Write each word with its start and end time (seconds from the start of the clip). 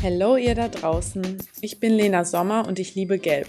Hallo 0.00 0.36
ihr 0.36 0.54
da 0.54 0.68
draußen. 0.68 1.38
Ich 1.60 1.80
bin 1.80 1.92
Lena 1.92 2.24
Sommer 2.24 2.68
und 2.68 2.78
ich 2.78 2.94
liebe 2.94 3.18
Gelb. 3.18 3.48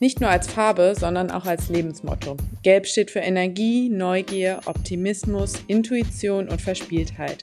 Nicht 0.00 0.22
nur 0.22 0.30
als 0.30 0.48
Farbe, 0.48 0.94
sondern 0.98 1.30
auch 1.30 1.44
als 1.44 1.68
Lebensmotto. 1.68 2.38
Gelb 2.62 2.86
steht 2.86 3.10
für 3.10 3.18
Energie, 3.18 3.90
Neugier, 3.90 4.60
Optimismus, 4.64 5.52
Intuition 5.66 6.48
und 6.48 6.62
Verspieltheit. 6.62 7.42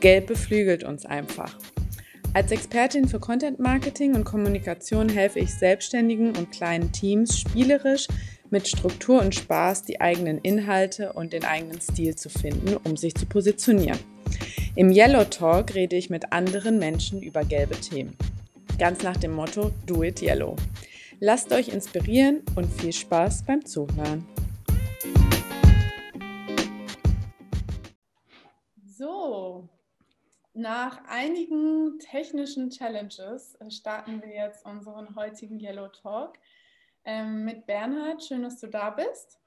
Gelb 0.00 0.26
beflügelt 0.26 0.84
uns 0.84 1.06
einfach. 1.06 1.56
Als 2.34 2.52
Expertin 2.52 3.08
für 3.08 3.20
Content 3.20 3.58
Marketing 3.58 4.14
und 4.14 4.24
Kommunikation 4.24 5.08
helfe 5.08 5.38
ich 5.38 5.54
Selbstständigen 5.54 6.36
und 6.36 6.52
kleinen 6.52 6.92
Teams 6.92 7.38
spielerisch 7.38 8.06
mit 8.50 8.68
Struktur 8.68 9.22
und 9.22 9.34
Spaß 9.34 9.84
die 9.84 10.02
eigenen 10.02 10.36
Inhalte 10.42 11.14
und 11.14 11.32
den 11.32 11.46
eigenen 11.46 11.80
Stil 11.80 12.14
zu 12.16 12.28
finden, 12.28 12.76
um 12.84 12.98
sich 12.98 13.14
zu 13.14 13.24
positionieren. 13.24 13.98
Im 14.74 14.90
Yellow 14.90 15.24
Talk 15.24 15.74
rede 15.74 15.96
ich 15.96 16.10
mit 16.10 16.32
anderen 16.32 16.78
Menschen 16.78 17.22
über 17.22 17.44
gelbe 17.44 17.74
Themen. 17.80 18.16
Ganz 18.78 19.02
nach 19.02 19.16
dem 19.16 19.32
Motto 19.32 19.72
Do 19.86 20.02
It 20.02 20.22
Yellow. 20.22 20.56
Lasst 21.20 21.52
euch 21.52 21.68
inspirieren 21.68 22.42
und 22.54 22.66
viel 22.66 22.92
Spaß 22.92 23.44
beim 23.44 23.64
Zuhören. 23.64 24.26
So, 28.84 29.68
nach 30.54 31.00
einigen 31.08 31.98
technischen 31.98 32.70
Challenges 32.70 33.56
äh, 33.56 33.70
starten 33.70 34.22
wir 34.22 34.30
jetzt 34.30 34.64
unseren 34.64 35.16
heutigen 35.16 35.58
Yellow 35.58 35.88
Talk 35.88 36.38
ähm, 37.04 37.44
mit 37.44 37.66
Bernhard. 37.66 38.22
Schön, 38.22 38.42
dass 38.42 38.60
du 38.60 38.68
da 38.68 38.90
bist 38.90 39.40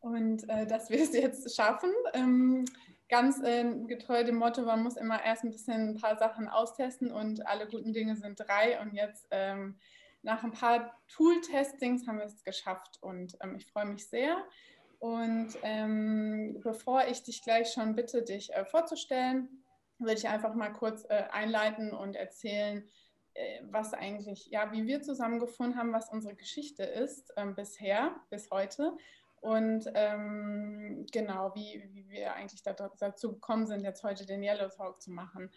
und 0.00 0.48
äh, 0.48 0.66
dass 0.66 0.90
wir 0.90 1.02
es 1.02 1.12
jetzt 1.12 1.54
schaffen. 1.54 1.90
Ähm, 2.14 2.64
ganz 3.08 3.40
äh, 3.42 3.64
getreu 3.86 4.24
dem 4.24 4.36
Motto, 4.36 4.62
man 4.62 4.82
muss 4.82 4.96
immer 4.96 5.22
erst 5.24 5.44
ein 5.44 5.50
bisschen 5.50 5.90
ein 5.90 6.00
paar 6.00 6.16
Sachen 6.18 6.48
austesten 6.48 7.12
und 7.12 7.46
alle 7.46 7.66
guten 7.68 7.92
Dinge 7.92 8.16
sind 8.16 8.40
drei. 8.40 8.80
Und 8.80 8.94
jetzt 8.94 9.28
ähm, 9.30 9.78
nach 10.22 10.42
ein 10.42 10.52
paar 10.52 10.98
Tool-Testings 11.08 12.06
haben 12.06 12.18
wir 12.18 12.26
es 12.26 12.42
geschafft 12.42 12.98
und 13.00 13.36
ähm, 13.42 13.56
ich 13.56 13.66
freue 13.66 13.86
mich 13.86 14.08
sehr. 14.08 14.36
Und 14.98 15.50
ähm, 15.62 16.58
bevor 16.62 17.06
ich 17.06 17.22
dich 17.22 17.42
gleich 17.42 17.72
schon 17.72 17.94
bitte, 17.94 18.22
dich 18.22 18.52
äh, 18.52 18.64
vorzustellen, 18.64 19.62
würde 19.98 20.14
ich 20.14 20.28
einfach 20.28 20.54
mal 20.54 20.72
kurz 20.72 21.04
äh, 21.08 21.24
einleiten 21.30 21.92
und 21.92 22.16
erzählen, 22.16 22.88
äh, 23.34 23.60
was 23.70 23.94
eigentlich, 23.94 24.46
ja, 24.46 24.72
wie 24.72 24.86
wir 24.86 25.02
zusammengefunden 25.02 25.78
haben, 25.78 25.92
was 25.92 26.10
unsere 26.10 26.34
Geschichte 26.34 26.82
ist 26.82 27.32
ähm, 27.36 27.54
bisher, 27.54 28.16
bis 28.30 28.50
heute 28.50 28.96
und 29.46 29.88
ähm, 29.94 31.06
genau, 31.12 31.54
wie, 31.54 31.88
wie 31.92 32.08
wir 32.08 32.34
eigentlich 32.34 32.64
dazu 32.64 33.34
gekommen 33.34 33.68
sind, 33.68 33.84
jetzt 33.84 34.02
heute 34.02 34.26
den 34.26 34.42
Yellow 34.42 34.68
Talk 34.68 35.00
zu 35.00 35.12
machen. 35.12 35.52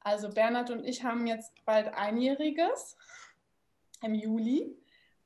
Also 0.00 0.30
Bernhard 0.30 0.70
und 0.70 0.82
ich 0.82 1.04
haben 1.04 1.26
jetzt 1.26 1.52
bald 1.66 1.92
einjähriges 1.92 2.96
im 4.00 4.14
Juli. 4.14 4.74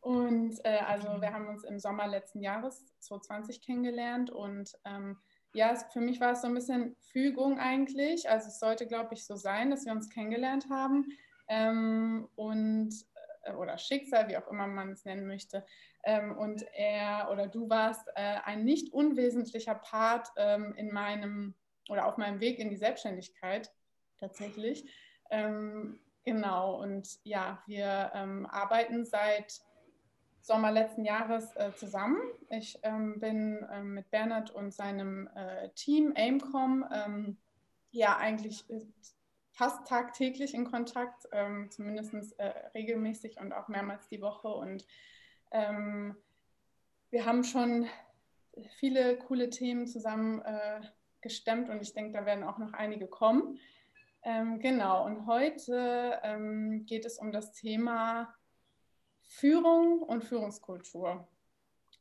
Und 0.00 0.58
äh, 0.64 0.78
also 0.78 1.20
wir 1.20 1.32
haben 1.32 1.46
uns 1.46 1.62
im 1.62 1.78
Sommer 1.78 2.08
letzten 2.08 2.40
Jahres 2.40 2.92
2020 2.98 3.60
kennengelernt 3.60 4.30
und 4.30 4.76
ähm, 4.84 5.18
ja, 5.54 5.70
es, 5.70 5.84
für 5.92 6.00
mich 6.00 6.20
war 6.20 6.32
es 6.32 6.40
so 6.40 6.48
ein 6.48 6.54
bisschen 6.54 6.96
Fügung 7.12 7.60
eigentlich. 7.60 8.28
Also 8.28 8.48
es 8.48 8.58
sollte, 8.58 8.88
glaube 8.88 9.14
ich, 9.14 9.26
so 9.26 9.36
sein, 9.36 9.70
dass 9.70 9.84
wir 9.84 9.92
uns 9.92 10.10
kennengelernt 10.10 10.66
haben 10.70 11.06
ähm, 11.46 12.28
und 12.34 12.92
oder 13.56 13.78
Schicksal, 13.78 14.28
wie 14.28 14.36
auch 14.36 14.48
immer 14.48 14.66
man 14.66 14.92
es 14.92 15.04
nennen 15.04 15.26
möchte. 15.26 15.64
Ähm, 16.04 16.36
und 16.36 16.64
er 16.74 17.30
oder 17.30 17.46
du 17.46 17.68
warst 17.68 18.06
äh, 18.14 18.38
ein 18.44 18.64
nicht 18.64 18.92
unwesentlicher 18.92 19.74
Part 19.74 20.28
ähm, 20.36 20.74
in 20.76 20.92
meinem 20.92 21.54
oder 21.88 22.06
auf 22.06 22.16
meinem 22.16 22.40
Weg 22.40 22.58
in 22.58 22.70
die 22.70 22.76
Selbstständigkeit 22.76 23.72
tatsächlich. 24.20 24.88
Ähm, 25.30 26.00
genau, 26.24 26.80
und 26.82 27.18
ja, 27.24 27.62
wir 27.66 28.10
ähm, 28.14 28.46
arbeiten 28.46 29.04
seit 29.04 29.60
Sommer 30.40 30.70
letzten 30.70 31.04
Jahres 31.04 31.54
äh, 31.56 31.72
zusammen. 31.74 32.18
Ich 32.50 32.78
ähm, 32.82 33.20
bin 33.20 33.66
ähm, 33.70 33.94
mit 33.94 34.10
Bernhard 34.10 34.50
und 34.50 34.72
seinem 34.72 35.28
äh, 35.34 35.70
Team 35.70 36.12
Aimcom 36.16 37.36
ja 37.90 38.16
eigentlich 38.18 38.64
fast 39.58 39.88
tagtäglich 39.88 40.54
in 40.54 40.70
Kontakt, 40.70 41.28
zumindest 41.70 42.38
äh, 42.38 42.46
regelmäßig 42.74 43.40
und 43.40 43.52
auch 43.52 43.66
mehrmals 43.66 44.06
die 44.06 44.22
Woche 44.22 44.48
und 44.48 44.86
ähm, 45.50 46.16
wir 47.10 47.24
haben 47.24 47.42
schon 47.44 47.86
viele 48.76 49.16
coole 49.16 49.50
Themen 49.50 49.86
zusammen 49.86 50.40
äh, 50.42 50.80
gestemmt 51.20 51.70
und 51.70 51.82
ich 51.82 51.92
denke, 51.92 52.12
da 52.12 52.26
werden 52.26 52.44
auch 52.44 52.58
noch 52.58 52.72
einige 52.72 53.06
kommen. 53.06 53.58
Ähm, 54.22 54.58
genau, 54.58 55.04
und 55.06 55.26
heute 55.26 56.20
ähm, 56.22 56.84
geht 56.86 57.04
es 57.04 57.18
um 57.18 57.32
das 57.32 57.52
Thema 57.52 58.34
Führung 59.22 60.02
und 60.02 60.24
Führungskultur. 60.24 61.26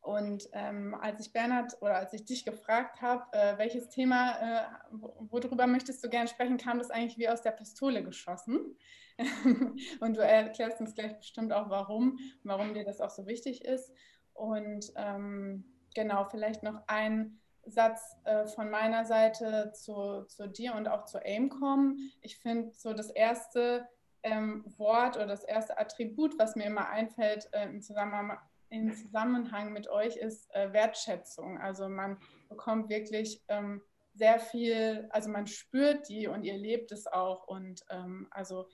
Und 0.08 0.48
ähm, 0.54 0.96
als 1.02 1.20
ich 1.20 1.34
Bernhard 1.34 1.76
oder 1.82 1.98
als 1.98 2.14
ich 2.14 2.24
dich 2.24 2.46
gefragt 2.46 3.02
habe, 3.02 3.26
äh, 3.34 3.58
welches 3.58 3.90
Thema, 3.90 4.38
äh, 4.40 4.66
worüber 4.90 5.68
möchtest 5.68 6.02
du 6.02 6.08
gerne 6.08 6.30
sprechen, 6.30 6.56
kam 6.56 6.78
das 6.78 6.92
eigentlich 6.92 7.18
wie 7.18 7.28
aus 7.28 7.42
der 7.42 7.52
Pistole 7.52 8.02
geschossen. 8.06 8.78
und 10.00 10.16
du 10.16 10.22
erklärst 10.22 10.80
uns 10.80 10.96
gleich 10.96 11.18
bestimmt 11.18 11.52
auch, 11.52 11.70
warum, 11.70 12.20
warum 12.44 12.74
dir 12.74 12.86
das 12.86 13.02
auch 13.02 13.10
so 13.10 13.28
wichtig 13.28 13.66
ist. 13.66 13.92
Und 14.34 14.94
ähm, 14.96 15.66
genau, 15.94 16.24
vielleicht 16.24 16.64
noch 16.64 16.82
ein 16.88 17.42
Satz 17.66 18.16
äh, 18.24 18.48
von 18.48 18.70
meiner 18.70 19.04
Seite 19.04 19.74
zu, 19.74 20.24
zu 20.30 20.48
dir 20.48 20.76
und 20.76 20.88
auch 20.88 21.04
zu 21.04 21.20
Aimcom. 21.22 21.98
Ich 22.22 22.38
finde 22.38 22.72
so 22.72 22.94
das 22.94 23.10
erste 23.10 23.86
ähm, 24.24 24.64
Wort 24.78 25.18
oder 25.18 25.28
das 25.28 25.44
erste 25.44 25.78
Attribut, 25.78 26.40
was 26.40 26.56
mir 26.56 26.68
immer 26.68 26.88
einfällt 26.88 27.50
äh, 27.52 27.66
im, 27.66 27.82
Zusammenhang, 27.82 28.38
im, 28.70 28.94
Zusammenhang, 28.94 29.74
mit 29.74 29.88
euch, 29.88 30.18
ist 30.18 30.54
äh, 30.54 30.72
Wertschätzung. 30.74 31.60
Also 31.60 31.90
man 31.90 32.18
bekommt 32.50 32.90
wirklich 32.90 33.44
ähm, 33.48 33.82
sehr 34.14 34.40
viel, 34.40 35.08
also 35.12 35.30
man 35.30 35.48
spürt 35.48 36.10
die 36.10 36.28
und 36.28 36.44
ihr 36.44 36.58
lebt 36.58 36.92
es 36.92 37.08
auch. 37.08 37.48
Und 37.48 37.84
ähm, 37.90 38.28
also 38.32 38.68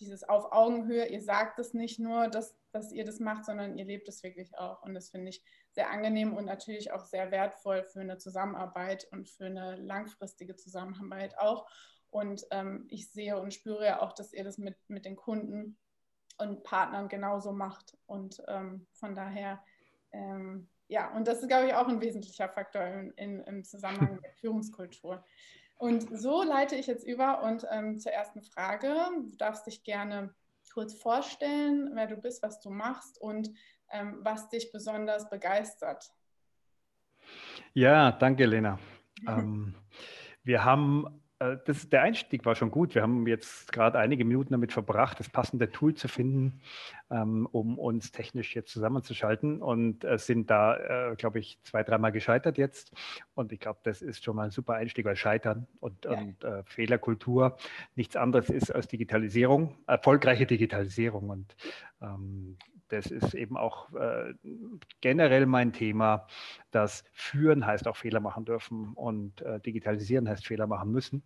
dieses 0.00 0.28
auf 0.28 0.52
Augenhöhe, 0.52 1.06
ihr 1.06 1.22
sagt 1.22 1.58
es 1.58 1.74
nicht 1.74 1.98
nur, 1.98 2.28
dass, 2.28 2.56
dass 2.72 2.92
ihr 2.92 3.04
das 3.04 3.20
macht, 3.20 3.44
sondern 3.44 3.76
ihr 3.76 3.84
lebt 3.84 4.08
es 4.08 4.22
wirklich 4.22 4.56
auch. 4.56 4.82
Und 4.82 4.94
das 4.94 5.10
finde 5.10 5.30
ich 5.30 5.42
sehr 5.72 5.90
angenehm 5.90 6.34
und 6.34 6.46
natürlich 6.46 6.92
auch 6.92 7.04
sehr 7.04 7.30
wertvoll 7.30 7.84
für 7.84 8.00
eine 8.00 8.18
Zusammenarbeit 8.18 9.06
und 9.12 9.28
für 9.28 9.46
eine 9.46 9.76
langfristige 9.76 10.56
Zusammenarbeit 10.56 11.38
auch. 11.38 11.66
Und 12.10 12.44
ähm, 12.50 12.86
ich 12.88 13.10
sehe 13.10 13.38
und 13.38 13.54
spüre 13.54 13.84
ja 13.84 14.02
auch, 14.02 14.12
dass 14.12 14.32
ihr 14.32 14.42
das 14.42 14.58
mit, 14.58 14.76
mit 14.88 15.04
den 15.04 15.16
Kunden 15.16 15.78
und 16.40 16.62
Partnern 16.64 17.08
genauso 17.08 17.52
macht. 17.52 17.96
Und 18.06 18.42
ähm, 18.48 18.86
von 18.92 19.14
daher, 19.14 19.62
ähm, 20.12 20.68
ja, 20.88 21.14
und 21.14 21.28
das 21.28 21.40
ist, 21.40 21.48
glaube 21.48 21.68
ich, 21.68 21.74
auch 21.74 21.88
ein 21.88 22.00
wesentlicher 22.00 22.48
Faktor 22.48 22.82
in, 22.82 23.10
in, 23.12 23.40
im 23.40 23.64
Zusammenhang 23.64 24.14
mit 24.22 24.32
Führungskultur. 24.40 25.24
Und 25.76 26.06
so 26.18 26.42
leite 26.42 26.76
ich 26.76 26.86
jetzt 26.86 27.06
über 27.06 27.42
und 27.42 27.66
ähm, 27.70 27.98
zur 27.98 28.12
ersten 28.12 28.42
Frage. 28.42 28.94
Du 29.30 29.36
darfst 29.36 29.66
dich 29.66 29.82
gerne 29.82 30.34
kurz 30.74 30.94
vorstellen, 30.94 31.90
wer 31.94 32.06
du 32.06 32.16
bist, 32.16 32.42
was 32.42 32.60
du 32.60 32.70
machst 32.70 33.20
und 33.20 33.50
ähm, 33.90 34.18
was 34.20 34.48
dich 34.48 34.72
besonders 34.72 35.28
begeistert. 35.30 36.12
Ja, 37.72 38.12
danke, 38.12 38.46
Lena. 38.46 38.78
ähm, 39.26 39.74
wir 40.42 40.64
haben 40.64 41.19
das, 41.40 41.88
der 41.88 42.02
Einstieg 42.02 42.44
war 42.44 42.54
schon 42.54 42.70
gut. 42.70 42.94
Wir 42.94 43.02
haben 43.02 43.26
jetzt 43.26 43.72
gerade 43.72 43.98
einige 43.98 44.26
Minuten 44.26 44.52
damit 44.52 44.72
verbracht, 44.72 45.18
das 45.18 45.30
passende 45.30 45.70
Tool 45.70 45.94
zu 45.94 46.06
finden, 46.06 46.60
ähm, 47.10 47.48
um 47.50 47.78
uns 47.78 48.12
technisch 48.12 48.54
jetzt 48.54 48.70
zusammenzuschalten 48.72 49.62
und 49.62 50.04
äh, 50.04 50.18
sind 50.18 50.50
da, 50.50 51.10
äh, 51.12 51.16
glaube 51.16 51.38
ich, 51.38 51.58
zwei, 51.62 51.82
dreimal 51.82 52.12
gescheitert 52.12 52.58
jetzt. 52.58 52.92
Und 53.34 53.52
ich 53.52 53.60
glaube, 53.60 53.80
das 53.84 54.02
ist 54.02 54.22
schon 54.22 54.36
mal 54.36 54.44
ein 54.44 54.50
super 54.50 54.74
Einstieg, 54.74 55.06
weil 55.06 55.16
Scheitern 55.16 55.66
und, 55.80 56.04
ja. 56.04 56.10
und 56.12 56.44
äh, 56.44 56.62
Fehlerkultur 56.64 57.56
nichts 57.94 58.16
anderes 58.16 58.50
ist 58.50 58.70
als 58.70 58.88
Digitalisierung, 58.88 59.78
erfolgreiche 59.86 60.44
Digitalisierung. 60.44 61.30
Und 61.30 61.56
ähm, 62.02 62.58
das 62.90 63.06
ist 63.06 63.34
eben 63.34 63.56
auch 63.56 63.92
äh, 63.94 64.34
generell 65.00 65.46
mein 65.46 65.72
Thema, 65.72 66.26
dass 66.70 67.04
führen 67.12 67.66
heißt 67.66 67.88
auch 67.88 67.96
Fehler 67.96 68.20
machen 68.20 68.44
dürfen 68.44 68.92
und 68.94 69.40
äh, 69.42 69.60
digitalisieren 69.60 70.28
heißt 70.28 70.46
Fehler 70.46 70.66
machen 70.66 70.92
müssen. 70.92 71.22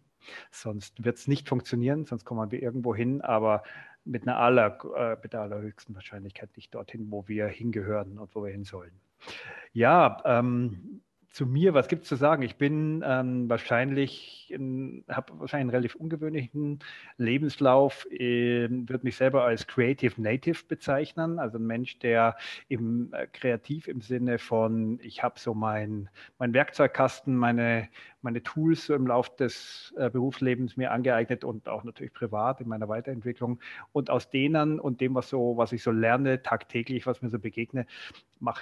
Sonst 0.50 1.04
wird 1.04 1.18
es 1.18 1.28
nicht 1.28 1.48
funktionieren, 1.48 2.04
sonst 2.04 2.24
kommen 2.24 2.50
wir 2.50 2.62
irgendwo 2.62 2.94
hin, 2.94 3.20
aber 3.20 3.62
mit 4.04 4.22
einer 4.22 4.38
aller, 4.38 4.78
äh, 4.96 5.16
mit 5.22 5.34
allerhöchsten 5.34 5.94
Wahrscheinlichkeit 5.94 6.50
nicht 6.56 6.74
dorthin, 6.74 7.10
wo 7.10 7.26
wir 7.28 7.46
hingehören 7.46 8.18
und 8.18 8.34
wo 8.34 8.44
wir 8.44 8.52
hin 8.52 8.64
sollen. 8.64 8.92
Ja, 9.72 10.18
ähm, 10.24 11.02
zu 11.34 11.46
mir, 11.46 11.74
was 11.74 11.88
gibt 11.88 12.04
es 12.04 12.08
zu 12.08 12.14
sagen? 12.14 12.42
Ich 12.44 12.54
bin 12.56 13.02
ähm, 13.04 13.50
wahrscheinlich, 13.50 14.54
habe 15.08 15.40
wahrscheinlich 15.40 15.62
einen 15.62 15.70
relativ 15.70 15.96
ungewöhnlichen 15.96 16.78
Lebenslauf, 17.18 18.06
äh, 18.12 18.68
würde 18.70 19.00
mich 19.02 19.16
selber 19.16 19.42
als 19.42 19.66
Creative 19.66 20.22
Native 20.22 20.60
bezeichnen, 20.68 21.40
also 21.40 21.58
ein 21.58 21.66
Mensch, 21.66 21.98
der 21.98 22.36
im 22.68 23.12
äh, 23.12 23.26
kreativ 23.26 23.88
im 23.88 24.00
Sinne 24.00 24.38
von, 24.38 25.00
ich 25.02 25.24
habe 25.24 25.40
so 25.40 25.54
mein, 25.54 26.08
mein 26.38 26.54
Werkzeugkasten, 26.54 27.34
meine, 27.34 27.88
meine 28.24 28.42
Tools 28.42 28.88
im 28.88 29.06
Laufe 29.06 29.30
des 29.38 29.94
äh, 29.96 30.10
Berufslebens 30.10 30.76
mir 30.76 30.90
angeeignet 30.90 31.44
und 31.44 31.68
auch 31.68 31.84
natürlich 31.84 32.12
privat 32.12 32.60
in 32.60 32.68
meiner 32.68 32.88
Weiterentwicklung. 32.88 33.60
Und 33.92 34.10
aus 34.10 34.30
denen 34.30 34.80
und 34.80 35.00
dem, 35.00 35.14
was 35.14 35.28
so, 35.28 35.56
was 35.56 35.72
ich 35.72 35.82
so 35.82 35.92
lerne, 35.92 36.42
tagtäglich, 36.42 37.06
was 37.06 37.22
mir 37.22 37.30
so 37.30 37.38
begegne, 37.38 37.86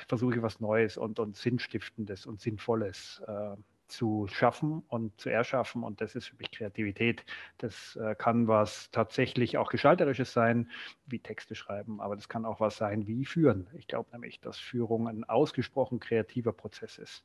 versuche 0.09 0.37
ich 0.37 0.43
was 0.43 0.61
Neues 0.61 0.97
und, 0.97 1.19
und 1.19 1.37
Sinnstiftendes 1.37 2.27
und 2.27 2.41
Sinnvolles 2.41 3.23
äh, 3.27 3.57
zu 3.93 4.27
schaffen 4.29 4.83
und 4.89 5.21
zu 5.21 5.29
erschaffen. 5.29 5.85
Und 5.85 6.01
das 6.01 6.15
ist 6.15 6.27
für 6.27 6.37
mich 6.37 6.51
Kreativität. 6.51 7.25
Das 7.59 7.97
äh, 7.97 8.15
kann 8.15 8.49
was 8.49 8.91
tatsächlich 8.91 9.59
auch 9.59 9.71
Gestalterisches 9.71 10.33
sein, 10.33 10.71
wie 11.07 11.19
Texte 11.19 11.55
schreiben, 11.55 12.01
aber 12.01 12.17
das 12.17 12.29
kann 12.29 12.45
auch 12.45 12.59
was 12.59 12.77
sein 12.77 13.07
wie 13.07 13.25
Führen. 13.25 13.69
Ich 13.75 13.87
glaube 13.87 14.11
nämlich, 14.13 14.41
dass 14.41 14.59
Führung 14.59 15.09
ein 15.09 15.25
ausgesprochen 15.25 16.01
kreativer 16.01 16.53
Prozess 16.53 16.99
ist. 16.99 17.25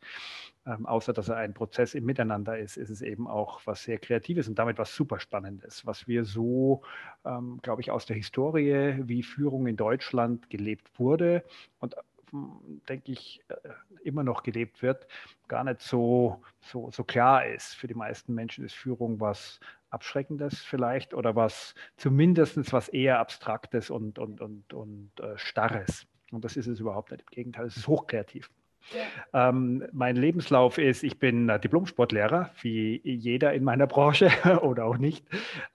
Ähm, 0.66 0.86
außer 0.86 1.14
dass 1.14 1.30
er 1.30 1.38
ein 1.38 1.54
Prozess 1.54 1.96
im 1.96 2.06
Miteinander 2.06 2.58
ist, 2.60 2.78
ist 2.78 2.90
es 2.90 3.02
eben 3.02 3.28
auch 3.28 3.62
was 3.66 3.84
sehr 3.84 3.98
Kreatives 3.98 4.48
und 4.48 4.60
damit 4.60 4.78
was 4.78 4.94
super 4.94 5.20
Spannendes, 5.20 5.86
was 5.86 6.08
wir 6.08 6.26
so, 6.26 6.84
ähm, 7.26 7.60
glaube 7.64 7.82
ich, 7.82 7.92
aus 7.92 8.06
der 8.06 8.18
Historie, 8.18 9.00
wie 9.04 9.24
Führung 9.24 9.68
in 9.68 9.78
Deutschland 9.78 10.50
gelebt 10.50 11.00
wurde 11.00 11.44
und 11.80 11.96
denke 12.32 13.12
ich, 13.12 13.42
äh, 13.50 13.56
immer 14.04 14.24
noch 14.24 14.44
gelebt 14.44 14.82
wird, 14.82 15.08
gar 15.48 15.64
nicht 15.64 15.82
so, 15.82 16.42
so, 16.62 16.92
so 16.92 17.04
klar 17.04 17.46
ist. 17.46 17.76
Für 17.76 17.88
die 17.88 17.94
meisten 17.94 18.34
Menschen 18.34 18.66
ist 18.66 18.76
Führung 18.76 19.20
was 19.20 19.60
Abschreckendes 19.90 20.60
vielleicht 20.60 21.14
oder 21.14 21.36
was 21.36 21.74
zumindest 21.96 22.74
was 22.74 22.90
eher 22.90 23.20
Abstraktes 23.20 23.90
und, 23.90 24.20
und, 24.20 24.42
und, 24.42 24.74
und 24.74 25.12
äh, 25.20 25.38
Starres. 25.38 26.06
Und 26.32 26.44
das 26.44 26.58
ist 26.58 26.68
es 26.68 26.80
überhaupt 26.80 27.12
nicht. 27.12 27.22
Im 27.22 27.28
Gegenteil, 27.32 27.68
es 27.68 27.78
ist 27.78 27.88
hochkreativ. 27.88 28.50
Ja. 28.94 29.50
Ähm, 29.50 29.86
mein 29.92 30.16
Lebenslauf 30.16 30.78
ist, 30.78 31.04
ich 31.04 31.20
bin 31.20 31.50
äh, 31.50 31.60
Diplom-Sportlehrer, 31.60 32.52
wie 32.62 33.02
jeder 33.04 33.54
in 33.54 33.64
meiner 33.64 33.86
Branche 33.86 34.30
oder 34.62 34.86
auch 34.86 34.98
nicht. 34.98 35.26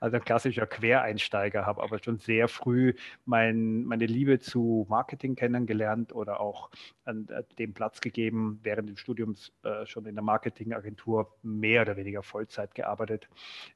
Also 0.00 0.16
ein 0.16 0.24
klassischer 0.24 0.66
Quereinsteiger, 0.66 1.66
habe 1.66 1.82
aber 1.82 1.98
schon 2.02 2.18
sehr 2.18 2.48
früh 2.48 2.94
mein, 3.26 3.84
meine 3.84 4.06
Liebe 4.06 4.38
zu 4.38 4.86
Marketing 4.88 5.34
kennengelernt 5.34 6.14
oder 6.14 6.40
auch 6.40 6.70
an 7.04 7.28
äh, 7.28 7.42
dem 7.58 7.74
Platz 7.74 8.00
gegeben, 8.00 8.60
während 8.62 8.88
des 8.88 8.98
Studiums 8.98 9.52
äh, 9.62 9.84
schon 9.84 10.06
in 10.06 10.14
der 10.14 10.24
Marketingagentur 10.24 11.34
mehr 11.42 11.82
oder 11.82 11.96
weniger 11.96 12.22
Vollzeit 12.22 12.74
gearbeitet 12.74 13.28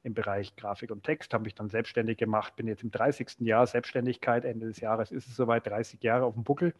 im 0.03 0.13
Bereich 0.15 0.55
Grafik 0.55 0.89
und 0.89 1.03
Text, 1.03 1.33
habe 1.33 1.43
mich 1.43 1.53
dann 1.53 1.69
selbstständig 1.69 2.17
gemacht, 2.17 2.55
bin 2.55 2.67
jetzt 2.67 2.83
im 2.83 2.91
30. 2.91 3.41
Jahr 3.41 3.67
Selbstständigkeit, 3.67 4.45
Ende 4.45 4.65
des 4.67 4.79
Jahres 4.79 5.11
ist 5.11 5.27
es 5.27 5.35
soweit, 5.35 5.67
30 5.67 6.01
Jahre 6.01 6.25
auf 6.25 6.33
dem 6.33 6.43
Buckel 6.43 6.73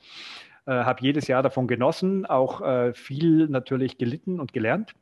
habe 0.71 1.01
jedes 1.01 1.27
Jahr 1.27 1.43
davon 1.43 1.67
genossen, 1.67 2.25
auch 2.25 2.61
äh, 2.61 2.93
viel 2.93 3.47
natürlich 3.47 3.97
gelitten 3.97 4.39
und 4.39 4.53
gelernt 4.53 4.93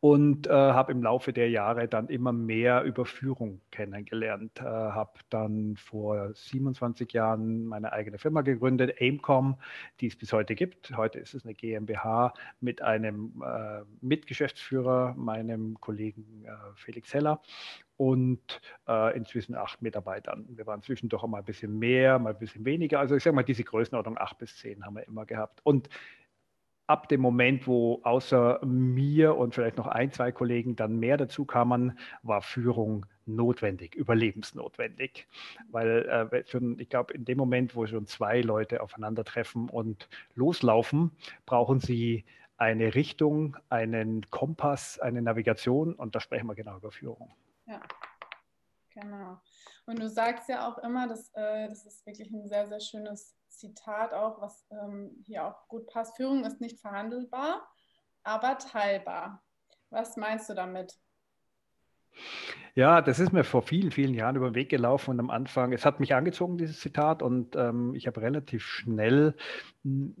und 0.00 0.46
äh, 0.46 0.50
habe 0.50 0.92
im 0.92 1.02
Laufe 1.02 1.32
der 1.32 1.50
Jahre 1.50 1.86
dann 1.86 2.08
immer 2.08 2.32
mehr 2.32 2.82
über 2.84 3.04
Führung 3.04 3.60
kennengelernt. 3.70 4.60
Äh, 4.60 4.64
habe 4.64 5.20
dann 5.28 5.76
vor 5.76 6.32
27 6.32 7.12
Jahren 7.12 7.66
meine 7.66 7.92
eigene 7.92 8.18
Firma 8.18 8.40
gegründet, 8.40 8.96
Aimcom, 9.00 9.56
die 10.00 10.06
es 10.06 10.16
bis 10.16 10.32
heute 10.32 10.54
gibt. 10.54 10.96
Heute 10.96 11.18
ist 11.18 11.34
es 11.34 11.44
eine 11.44 11.54
GmbH 11.54 12.32
mit 12.60 12.80
einem 12.80 13.42
äh, 13.44 13.82
Mitgeschäftsführer, 14.00 15.14
meinem 15.16 15.78
Kollegen 15.80 16.44
äh, 16.46 16.50
Felix 16.76 17.12
Heller 17.12 17.42
und 18.00 18.62
äh, 18.88 19.14
inzwischen 19.14 19.54
acht 19.54 19.82
Mitarbeitern. 19.82 20.46
Wir 20.48 20.66
waren 20.66 20.80
zwischendurch 20.80 21.22
auch 21.22 21.28
mal 21.28 21.40
ein 21.40 21.44
bisschen 21.44 21.78
mehr, 21.78 22.18
mal 22.18 22.30
ein 22.30 22.38
bisschen 22.38 22.64
weniger. 22.64 22.98
Also 22.98 23.14
ich 23.14 23.22
sage 23.22 23.36
mal, 23.36 23.42
diese 23.42 23.62
Größenordnung 23.62 24.16
acht 24.16 24.38
bis 24.38 24.56
zehn 24.56 24.86
haben 24.86 24.96
wir 24.96 25.06
immer 25.06 25.26
gehabt. 25.26 25.60
Und 25.64 25.90
ab 26.90 27.08
dem 27.08 27.20
Moment, 27.20 27.68
wo 27.68 28.00
außer 28.02 28.60
mir 28.64 29.36
und 29.36 29.54
vielleicht 29.54 29.76
noch 29.76 29.86
ein, 29.86 30.10
zwei 30.10 30.32
Kollegen 30.32 30.74
dann 30.74 30.98
mehr 30.98 31.16
dazu 31.16 31.44
kamen, 31.44 31.96
war 32.24 32.42
Führung 32.42 33.06
notwendig, 33.26 33.94
überlebensnotwendig. 33.94 35.28
Weil 35.70 36.28
äh, 36.32 36.44
schon, 36.48 36.80
ich 36.80 36.88
glaube, 36.88 37.14
in 37.14 37.24
dem 37.24 37.38
Moment, 37.38 37.76
wo 37.76 37.86
schon 37.86 38.06
zwei 38.06 38.40
Leute 38.40 38.82
aufeinandertreffen 38.82 39.68
und 39.68 40.08
loslaufen, 40.34 41.12
brauchen 41.46 41.78
sie 41.78 42.24
eine 42.56 42.96
Richtung, 42.96 43.56
einen 43.68 44.28
Kompass, 44.30 44.98
eine 44.98 45.22
Navigation 45.22 45.94
und 45.94 46.16
da 46.16 46.20
sprechen 46.20 46.48
wir 46.48 46.56
genau 46.56 46.76
über 46.76 46.90
Führung. 46.90 47.30
Ja, 47.66 47.80
genau. 48.94 49.40
Und 49.86 49.98
du 49.98 50.08
sagst 50.08 50.48
ja 50.48 50.68
auch 50.68 50.78
immer, 50.78 51.08
dass, 51.08 51.30
äh, 51.34 51.68
das 51.68 51.84
ist 51.86 52.06
wirklich 52.06 52.30
ein 52.30 52.48
sehr, 52.48 52.68
sehr 52.68 52.80
schönes 52.80 53.34
Zitat 53.48 54.14
auch, 54.14 54.40
was 54.40 54.66
ähm, 54.70 55.22
hier 55.24 55.44
auch 55.46 55.68
gut 55.68 55.86
passt. 55.86 56.16
Führung 56.16 56.44
ist 56.44 56.60
nicht 56.60 56.80
verhandelbar, 56.80 57.66
aber 58.22 58.58
teilbar. 58.58 59.42
Was 59.90 60.16
meinst 60.16 60.48
du 60.48 60.54
damit? 60.54 60.98
Ja, 62.74 63.02
das 63.02 63.18
ist 63.18 63.32
mir 63.32 63.44
vor 63.44 63.62
vielen, 63.62 63.90
vielen 63.90 64.14
Jahren 64.14 64.36
über 64.36 64.50
den 64.50 64.54
Weg 64.54 64.68
gelaufen 64.68 65.10
und 65.10 65.20
am 65.20 65.30
Anfang, 65.30 65.72
es 65.72 65.84
hat 65.84 66.00
mich 66.00 66.14
angezogen, 66.14 66.56
dieses 66.56 66.80
Zitat, 66.80 67.22
und 67.22 67.56
ähm, 67.56 67.94
ich 67.94 68.06
habe 68.06 68.20
relativ 68.20 68.64
schnell, 68.64 69.34
hm, 69.82 70.14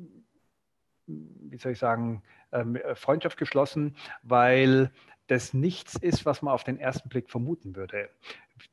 wie 1.06 1.56
soll 1.58 1.72
ich 1.72 1.78
sagen, 1.78 2.22
ähm, 2.52 2.78
Freundschaft 2.94 3.38
geschlossen, 3.38 3.96
weil 4.22 4.92
das 5.28 5.54
nichts 5.54 5.94
ist, 5.94 6.26
was 6.26 6.42
man 6.42 6.52
auf 6.52 6.64
den 6.64 6.78
ersten 6.78 7.08
Blick 7.08 7.30
vermuten 7.30 7.76
würde. 7.76 8.10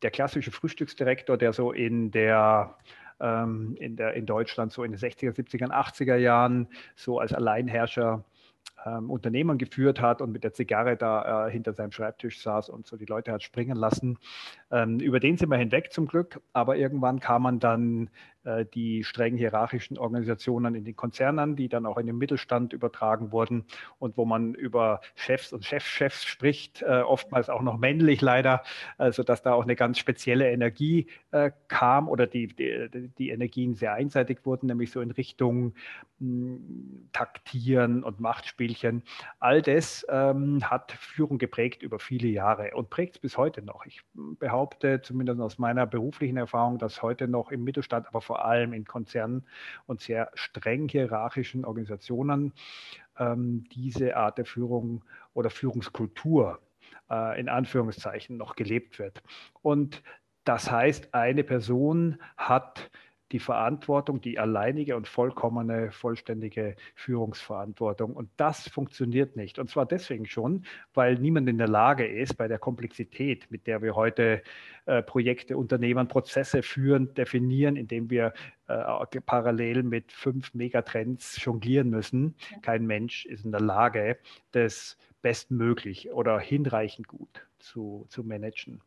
Der 0.01 0.12
klassische 0.12 0.51
Frühstücksdirektor, 0.51 1.38
der 1.38 1.54
so 1.54 1.72
in 1.72 2.12
der 2.12 2.75
ähm, 3.19 3.75
in, 3.80 3.95
der, 3.95 4.13
in 4.13 4.25
Deutschland 4.25 4.72
so 4.72 4.84
in 4.84 4.92
den 4.92 5.00
60er, 5.00 5.34
70er, 5.34 5.72
80er 5.72 6.16
Jahren 6.18 6.68
so 6.95 7.19
als 7.19 7.34
Alleinherrscher 7.34 8.24
ähm, 8.86 9.10
Unternehmen 9.10 9.57
geführt 9.57 10.01
hat 10.01 10.22
und 10.22 10.31
mit 10.31 10.44
der 10.44 10.54
Zigarre 10.54 10.98
da 10.98 11.48
äh, 11.48 11.51
hinter 11.51 11.74
seinem 11.74 11.92
Schreibtisch 11.92 12.42
saß 12.42 12.69
und 12.69 12.86
so 12.86 12.95
die 12.95 13.06
Leute 13.06 13.31
hat 13.31 13.44
springen 13.44 13.75
lassen. 13.75 14.18
Ähm, 14.72 15.00
über 15.00 15.19
den 15.19 15.38
sind 15.38 15.50
wir 15.50 15.57
hinweg 15.57 15.92
zum 15.92 16.07
Glück, 16.07 16.39
aber 16.54 16.78
irgendwann 16.78 17.19
kam 17.19 17.44
man 17.44 17.60
dann 17.60 18.10
die 18.74 19.04
streng 19.04 19.38
hierarchischen 19.38 19.98
Organisationen 19.98 20.76
in 20.76 20.86
den 20.86 20.96
Konzernen, 20.96 21.56
die 21.56 21.70
dann 21.70 21.86
auch 21.86 21.98
in 21.98 22.08
den 22.08 22.18
Mittelstand 22.18 22.74
übertragen 22.74 23.32
wurden 23.32 23.66
und 24.00 24.18
wo 24.18 24.26
man 24.26 24.54
über 24.54 25.02
Chefs 25.16 25.54
und 25.54 25.66
Chefchefs 25.66 26.24
spricht, 26.26 26.82
äh, 26.82 27.02
oftmals 27.02 27.50
auch 27.50 27.62
noch 27.62 27.78
männlich 27.78 28.22
leider, 28.22 28.64
also 28.98 29.24
dass 29.24 29.42
da 29.42 29.54
auch 29.54 29.64
eine 29.64 29.76
ganz 29.76 29.98
spezielle 29.98 30.50
Energie 30.50 31.08
äh, 31.32 31.52
kam 31.68 32.08
oder 32.08 32.28
die, 32.28 32.48
die, 32.48 33.10
die, 33.18 33.30
Energien 33.30 33.76
sehr 33.76 33.94
einseitig 33.94 34.46
wurden, 34.46 34.68
nämlich 34.68 34.92
so 34.92 35.02
in 35.02 35.12
Richtung 35.12 35.74
hm, 36.20 37.10
Taktieren 37.12 38.04
und 38.04 38.20
Machtspielchen. 38.20 39.04
All 39.40 39.62
das 39.62 40.06
ähm, 40.10 40.62
hat 40.64 40.92
Führung 40.94 41.38
geprägt 41.38 41.84
über 41.84 42.00
viele 42.00 42.28
Jahre 42.28 42.72
und 42.75 42.89
prägt 42.89 43.16
es 43.16 43.20
bis 43.20 43.38
heute 43.38 43.62
noch. 43.62 43.86
Ich 43.86 44.01
behaupte, 44.13 45.01
zumindest 45.01 45.42
aus 45.42 45.58
meiner 45.58 45.86
beruflichen 45.86 46.38
Erfahrung, 46.38 46.77
dass 46.77 47.01
heute 47.01 47.27
noch 47.27 47.51
im 47.51 47.63
Mittelstand, 47.63 48.08
aber 48.08 48.22
vor 48.22 48.37
vor 48.38 48.46
allem 48.46 48.72
in 48.74 48.86
Konzernen 48.86 49.48
und 49.88 50.00
sehr 50.00 50.29
streng 50.36 50.88
hierarchischen 50.88 51.65
Organisationen 51.65 52.53
ähm, 53.17 53.63
diese 53.74 54.15
Art 54.15 54.38
der 54.38 54.46
Führung 54.46 55.03
oder 55.34 55.50
Führungskultur 55.50 56.60
äh, 57.10 57.39
in 57.39 57.50
Anführungszeichen 57.50 58.38
noch 58.38 58.56
gelebt 58.56 59.00
wird. 59.00 59.24
Und 59.63 60.03
das 60.44 60.70
heißt, 60.70 61.15
eine 61.15 61.44
Person 61.44 62.22
hat 62.38 62.91
die 63.31 63.39
Verantwortung, 63.39 64.22
die 64.22 64.39
alleinige 64.39 64.96
und 64.96 65.07
vollkommene, 65.07 65.91
vollständige 65.91 66.75
Führungsverantwortung. 66.96 68.13
Und 68.13 68.29
das 68.38 68.67
funktioniert 68.69 69.36
nicht. 69.36 69.60
Und 69.60 69.69
zwar 69.69 69.86
deswegen 69.86 70.25
schon, 70.25 70.65
weil 70.93 71.15
niemand 71.15 71.50
in 71.50 71.57
der 71.57 71.67
Lage 71.67 72.07
ist, 72.07 72.38
bei 72.38 72.48
der 72.48 72.60
Komplexität, 72.60 73.50
mit 73.50 73.67
der 73.67 73.81
wir 73.81 73.96
heute 73.96 74.41
äh, 74.86 75.03
Projekte, 75.03 75.57
Unternehmen, 75.57 76.07
Prozesse 76.07 76.63
führen, 76.63 77.13
definieren, 77.13 77.75
indem 77.75 78.10
wir 78.10 78.34
äh, 78.67 79.22
parallel 79.25 79.84
mit 79.84 80.12
fünf 80.12 80.53
Megatrends 80.53 81.43
jonglieren 81.43 81.89
müssen. 81.89 82.36
Kein 82.62 82.86
Mensch 82.86 83.25
ist 83.25 83.46
in 83.46 83.51
der 83.51 83.62
Lage, 83.62 84.17
das 84.51 84.98
bestmöglich 85.22 86.12
oder 86.12 86.39
hinreichend 86.39 87.07
gut 87.07 87.48
zu, 87.60 88.05
zu 88.10 88.24
managen. 88.24 88.81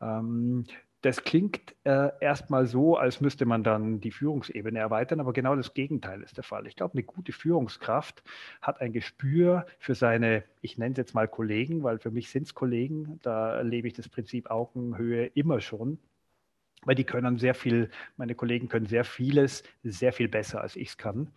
Ähm, 0.00 0.64
das 1.02 1.24
klingt 1.24 1.74
äh, 1.84 2.10
erstmal 2.20 2.66
so, 2.66 2.96
als 2.96 3.20
müsste 3.20 3.44
man 3.44 3.64
dann 3.64 4.00
die 4.00 4.12
Führungsebene 4.12 4.78
erweitern, 4.78 5.20
aber 5.20 5.32
genau 5.32 5.56
das 5.56 5.74
Gegenteil 5.74 6.22
ist 6.22 6.36
der 6.36 6.44
Fall. 6.44 6.66
Ich 6.66 6.76
glaube, 6.76 6.94
eine 6.94 7.02
gute 7.02 7.32
Führungskraft 7.32 8.22
hat 8.60 8.80
ein 8.80 8.92
Gespür 8.92 9.66
für 9.78 9.94
seine, 9.94 10.44
ich 10.60 10.78
nenne 10.78 10.92
es 10.92 10.98
jetzt 10.98 11.14
mal 11.14 11.28
Kollegen, 11.28 11.82
weil 11.82 11.98
für 11.98 12.10
mich 12.10 12.30
sind 12.30 12.44
es 12.44 12.54
Kollegen, 12.54 13.18
da 13.22 13.60
lebe 13.60 13.88
ich 13.88 13.94
das 13.94 14.08
Prinzip 14.08 14.50
Augenhöhe 14.50 15.26
immer 15.26 15.60
schon 15.60 15.98
weil 16.84 16.94
die 16.94 17.04
können 17.04 17.38
sehr 17.38 17.54
viel, 17.54 17.90
meine 18.16 18.34
Kollegen 18.34 18.68
können 18.68 18.86
sehr 18.86 19.04
vieles 19.04 19.62
sehr 19.82 20.12
viel 20.12 20.28
besser, 20.28 20.60
als 20.60 20.76
ich 20.76 20.88
es 20.88 20.96
kann. 20.96 21.30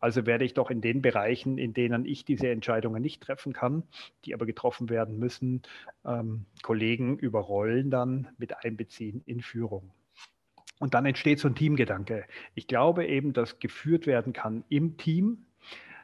Also 0.00 0.26
werde 0.26 0.44
ich 0.44 0.54
doch 0.54 0.70
in 0.70 0.80
den 0.80 1.02
Bereichen, 1.02 1.58
in 1.58 1.74
denen 1.74 2.04
ich 2.04 2.24
diese 2.24 2.48
Entscheidungen 2.48 3.02
nicht 3.02 3.22
treffen 3.22 3.52
kann, 3.52 3.82
die 4.24 4.34
aber 4.34 4.46
getroffen 4.46 4.88
werden 4.90 5.18
müssen, 5.18 5.62
ähm, 6.04 6.46
Kollegen 6.62 7.18
über 7.18 7.40
Rollen 7.40 7.90
dann 7.90 8.28
mit 8.38 8.64
einbeziehen 8.64 9.22
in 9.26 9.42
Führung. 9.42 9.90
Und 10.78 10.94
dann 10.94 11.06
entsteht 11.06 11.38
so 11.38 11.46
ein 11.46 11.54
Teamgedanke. 11.54 12.24
Ich 12.54 12.66
glaube 12.66 13.06
eben, 13.06 13.32
dass 13.32 13.60
geführt 13.60 14.06
werden 14.06 14.32
kann 14.32 14.64
im 14.68 14.96
Team. 14.96 15.46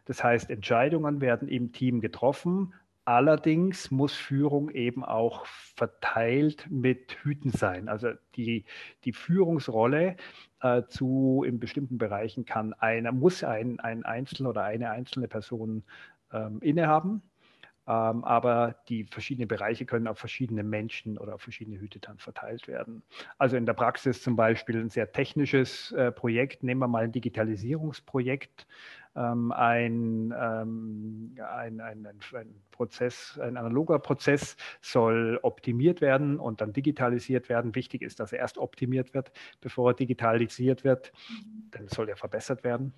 Das 0.04 0.22
heißt, 0.22 0.50
Entscheidungen 0.50 1.20
werden 1.20 1.48
im 1.48 1.72
Team 1.72 2.00
getroffen, 2.00 2.72
Allerdings 3.08 3.90
muss 3.90 4.12
Führung 4.12 4.68
eben 4.68 5.02
auch 5.02 5.46
verteilt 5.46 6.66
mit 6.68 7.16
Hüten 7.22 7.50
sein. 7.50 7.88
Also 7.88 8.10
die, 8.36 8.66
die 9.04 9.14
Führungsrolle 9.14 10.16
äh, 10.60 10.82
zu 10.88 11.42
in 11.42 11.58
bestimmten 11.58 11.96
Bereichen 11.96 12.44
kann 12.44 12.74
einer, 12.74 13.10
muss 13.12 13.42
ein, 13.42 13.80
ein 13.80 14.04
Einzelner 14.04 14.50
oder 14.50 14.64
eine 14.64 14.90
einzelne 14.90 15.26
Person 15.26 15.84
ähm, 16.34 16.58
innehaben. 16.60 17.22
Ähm, 17.86 18.24
aber 18.24 18.76
die 18.90 19.04
verschiedenen 19.04 19.48
Bereiche 19.48 19.86
können 19.86 20.06
auf 20.06 20.18
verschiedene 20.18 20.62
Menschen 20.62 21.16
oder 21.16 21.36
auf 21.36 21.40
verschiedene 21.40 21.80
Hüte 21.80 22.00
dann 22.00 22.18
verteilt 22.18 22.68
werden. 22.68 23.02
Also 23.38 23.56
in 23.56 23.64
der 23.64 23.72
Praxis 23.72 24.20
zum 24.20 24.36
Beispiel 24.36 24.76
ein 24.78 24.90
sehr 24.90 25.10
technisches 25.10 25.92
äh, 25.92 26.12
Projekt, 26.12 26.62
nehmen 26.62 26.82
wir 26.82 26.88
mal 26.88 27.04
ein 27.04 27.12
Digitalisierungsprojekt, 27.12 28.66
ähm, 29.18 29.52
ein, 29.52 30.32
ähm, 30.38 31.36
ein, 31.38 31.80
ein, 31.80 32.06
ein, 32.06 32.54
Prozess, 32.70 33.38
ein 33.42 33.56
analoger 33.56 33.98
Prozess 33.98 34.56
soll 34.80 35.40
optimiert 35.42 36.00
werden 36.00 36.38
und 36.38 36.60
dann 36.60 36.72
digitalisiert 36.72 37.48
werden. 37.48 37.74
Wichtig 37.74 38.02
ist, 38.02 38.20
dass 38.20 38.32
er 38.32 38.38
erst 38.38 38.58
optimiert 38.58 39.14
wird, 39.14 39.32
bevor 39.60 39.90
er 39.90 39.94
digitalisiert 39.94 40.84
wird. 40.84 41.12
Mhm. 41.28 41.70
Dann 41.72 41.88
soll 41.88 42.08
er 42.08 42.16
verbessert 42.16 42.62
werden. 42.62 42.94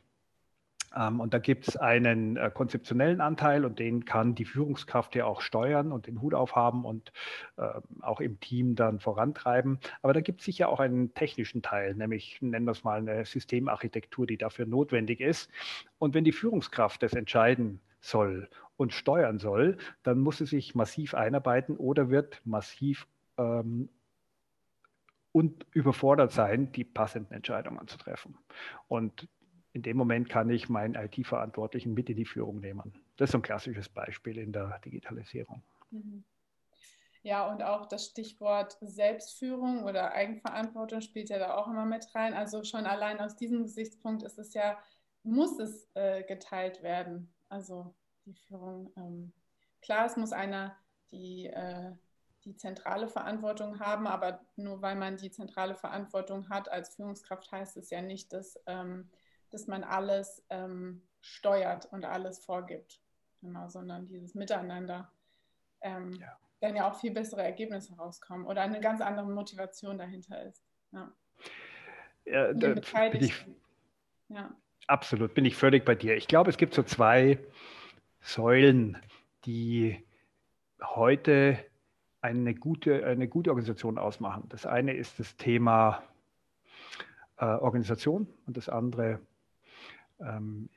Ähm, 0.96 1.20
und 1.20 1.34
da 1.34 1.38
gibt 1.38 1.68
es 1.68 1.76
einen 1.76 2.36
äh, 2.36 2.50
konzeptionellen 2.52 3.20
Anteil 3.20 3.64
und 3.64 3.78
den 3.78 4.04
kann 4.04 4.34
die 4.34 4.44
Führungskraft 4.44 5.14
ja 5.14 5.24
auch 5.24 5.40
steuern 5.40 5.92
und 5.92 6.06
den 6.06 6.20
Hut 6.20 6.34
aufhaben 6.34 6.84
und 6.84 7.12
äh, 7.56 7.80
auch 8.00 8.20
im 8.20 8.40
Team 8.40 8.74
dann 8.74 8.98
vorantreiben. 8.98 9.78
Aber 10.02 10.12
da 10.12 10.20
gibt 10.20 10.40
es 10.40 10.46
sicher 10.46 10.68
auch 10.68 10.80
einen 10.80 11.14
technischen 11.14 11.62
Teil, 11.62 11.94
nämlich 11.94 12.40
nennen 12.40 12.66
wir 12.66 12.72
es 12.72 12.84
mal 12.84 12.98
eine 12.98 13.24
Systemarchitektur, 13.24 14.26
die 14.26 14.38
dafür 14.38 14.66
notwendig 14.66 15.20
ist. 15.20 15.50
Und 15.98 16.14
wenn 16.14 16.24
die 16.24 16.32
Führungskraft 16.32 17.02
das 17.02 17.12
entscheiden 17.12 17.80
soll 18.00 18.48
und 18.76 18.92
steuern 18.92 19.38
soll, 19.38 19.76
dann 20.02 20.20
muss 20.20 20.38
sie 20.38 20.46
sich 20.46 20.74
massiv 20.74 21.14
einarbeiten 21.14 21.76
oder 21.76 22.10
wird 22.10 22.40
massiv 22.44 23.06
ähm, 23.38 23.88
und 25.32 25.66
überfordert 25.72 26.32
sein, 26.32 26.72
die 26.72 26.84
passenden 26.84 27.34
Entscheidungen 27.34 27.86
zu 27.86 27.98
treffen. 27.98 28.36
Und 28.88 29.28
in 29.72 29.82
dem 29.82 29.96
Moment 29.96 30.28
kann 30.28 30.50
ich 30.50 30.68
meinen 30.68 30.94
IT-Verantwortlichen 30.94 31.94
mit 31.94 32.10
in 32.10 32.16
die 32.16 32.24
Führung 32.24 32.60
nehmen. 32.60 32.92
Das 33.16 33.28
ist 33.28 33.32
so 33.32 33.38
ein 33.38 33.42
klassisches 33.42 33.88
Beispiel 33.88 34.38
in 34.38 34.52
der 34.52 34.78
Digitalisierung. 34.84 35.62
Mhm. 35.90 36.24
Ja, 37.22 37.46
und 37.48 37.62
auch 37.62 37.86
das 37.86 38.06
Stichwort 38.06 38.78
Selbstführung 38.80 39.84
oder 39.84 40.12
Eigenverantwortung 40.12 41.02
spielt 41.02 41.28
ja 41.28 41.38
da 41.38 41.54
auch 41.54 41.68
immer 41.68 41.84
mit 41.84 42.14
rein. 42.14 42.32
Also 42.32 42.64
schon 42.64 42.86
allein 42.86 43.20
aus 43.20 43.36
diesem 43.36 43.62
Gesichtspunkt 43.62 44.22
ist 44.22 44.38
es 44.38 44.54
ja, 44.54 44.78
muss 45.22 45.58
es 45.58 45.88
äh, 45.94 46.22
geteilt 46.22 46.82
werden. 46.82 47.30
Also 47.50 47.94
die 48.24 48.34
Führung. 48.34 48.90
Ähm, 48.96 49.32
klar, 49.82 50.06
es 50.06 50.16
muss 50.16 50.32
einer 50.32 50.74
die, 51.12 51.46
äh, 51.46 51.92
die 52.44 52.56
zentrale 52.56 53.08
Verantwortung 53.08 53.80
haben, 53.80 54.06
aber 54.06 54.40
nur 54.56 54.80
weil 54.80 54.96
man 54.96 55.18
die 55.18 55.30
zentrale 55.30 55.74
Verantwortung 55.74 56.48
hat 56.48 56.70
als 56.70 56.94
Führungskraft, 56.94 57.52
heißt 57.52 57.76
es 57.76 57.90
ja 57.90 58.00
nicht, 58.00 58.32
dass 58.32 58.58
ähm, 58.66 59.10
dass 59.50 59.66
man 59.66 59.84
alles 59.84 60.44
ähm, 60.50 61.02
steuert 61.20 61.86
und 61.92 62.04
alles 62.04 62.38
vorgibt, 62.44 63.00
genau, 63.40 63.68
sondern 63.68 64.06
dieses 64.06 64.34
Miteinander 64.34 65.10
ähm, 65.82 66.12
ja. 66.12 66.38
dann 66.60 66.76
ja 66.76 66.90
auch 66.90 66.98
viel 66.98 67.12
bessere 67.12 67.42
Ergebnisse 67.42 67.94
rauskommen 67.96 68.46
oder 68.46 68.62
eine 68.62 68.80
ganz 68.80 69.00
andere 69.00 69.28
Motivation 69.28 69.98
dahinter 69.98 70.42
ist. 70.44 70.62
Ja. 70.92 71.12
Ja, 72.26 72.52
da 72.52 72.74
bin 72.74 73.24
ich, 73.24 73.46
ja. 74.28 74.54
Absolut, 74.86 75.34
bin 75.34 75.44
ich 75.44 75.56
völlig 75.56 75.84
bei 75.84 75.94
dir. 75.94 76.16
Ich 76.16 76.28
glaube, 76.28 76.50
es 76.50 76.56
gibt 76.56 76.74
so 76.74 76.82
zwei 76.82 77.38
Säulen, 78.20 78.98
die 79.44 80.04
heute 80.82 81.58
eine 82.20 82.54
gute, 82.54 83.04
eine 83.06 83.28
gute 83.28 83.50
Organisation 83.50 83.98
ausmachen. 83.98 84.44
Das 84.48 84.66
eine 84.66 84.94
ist 84.94 85.18
das 85.18 85.36
Thema 85.36 86.02
äh, 87.38 87.44
Organisation 87.44 88.28
und 88.46 88.56
das 88.56 88.68
andere 88.68 89.20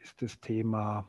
ist 0.01 0.21
das 0.21 0.39
Thema, 0.39 1.07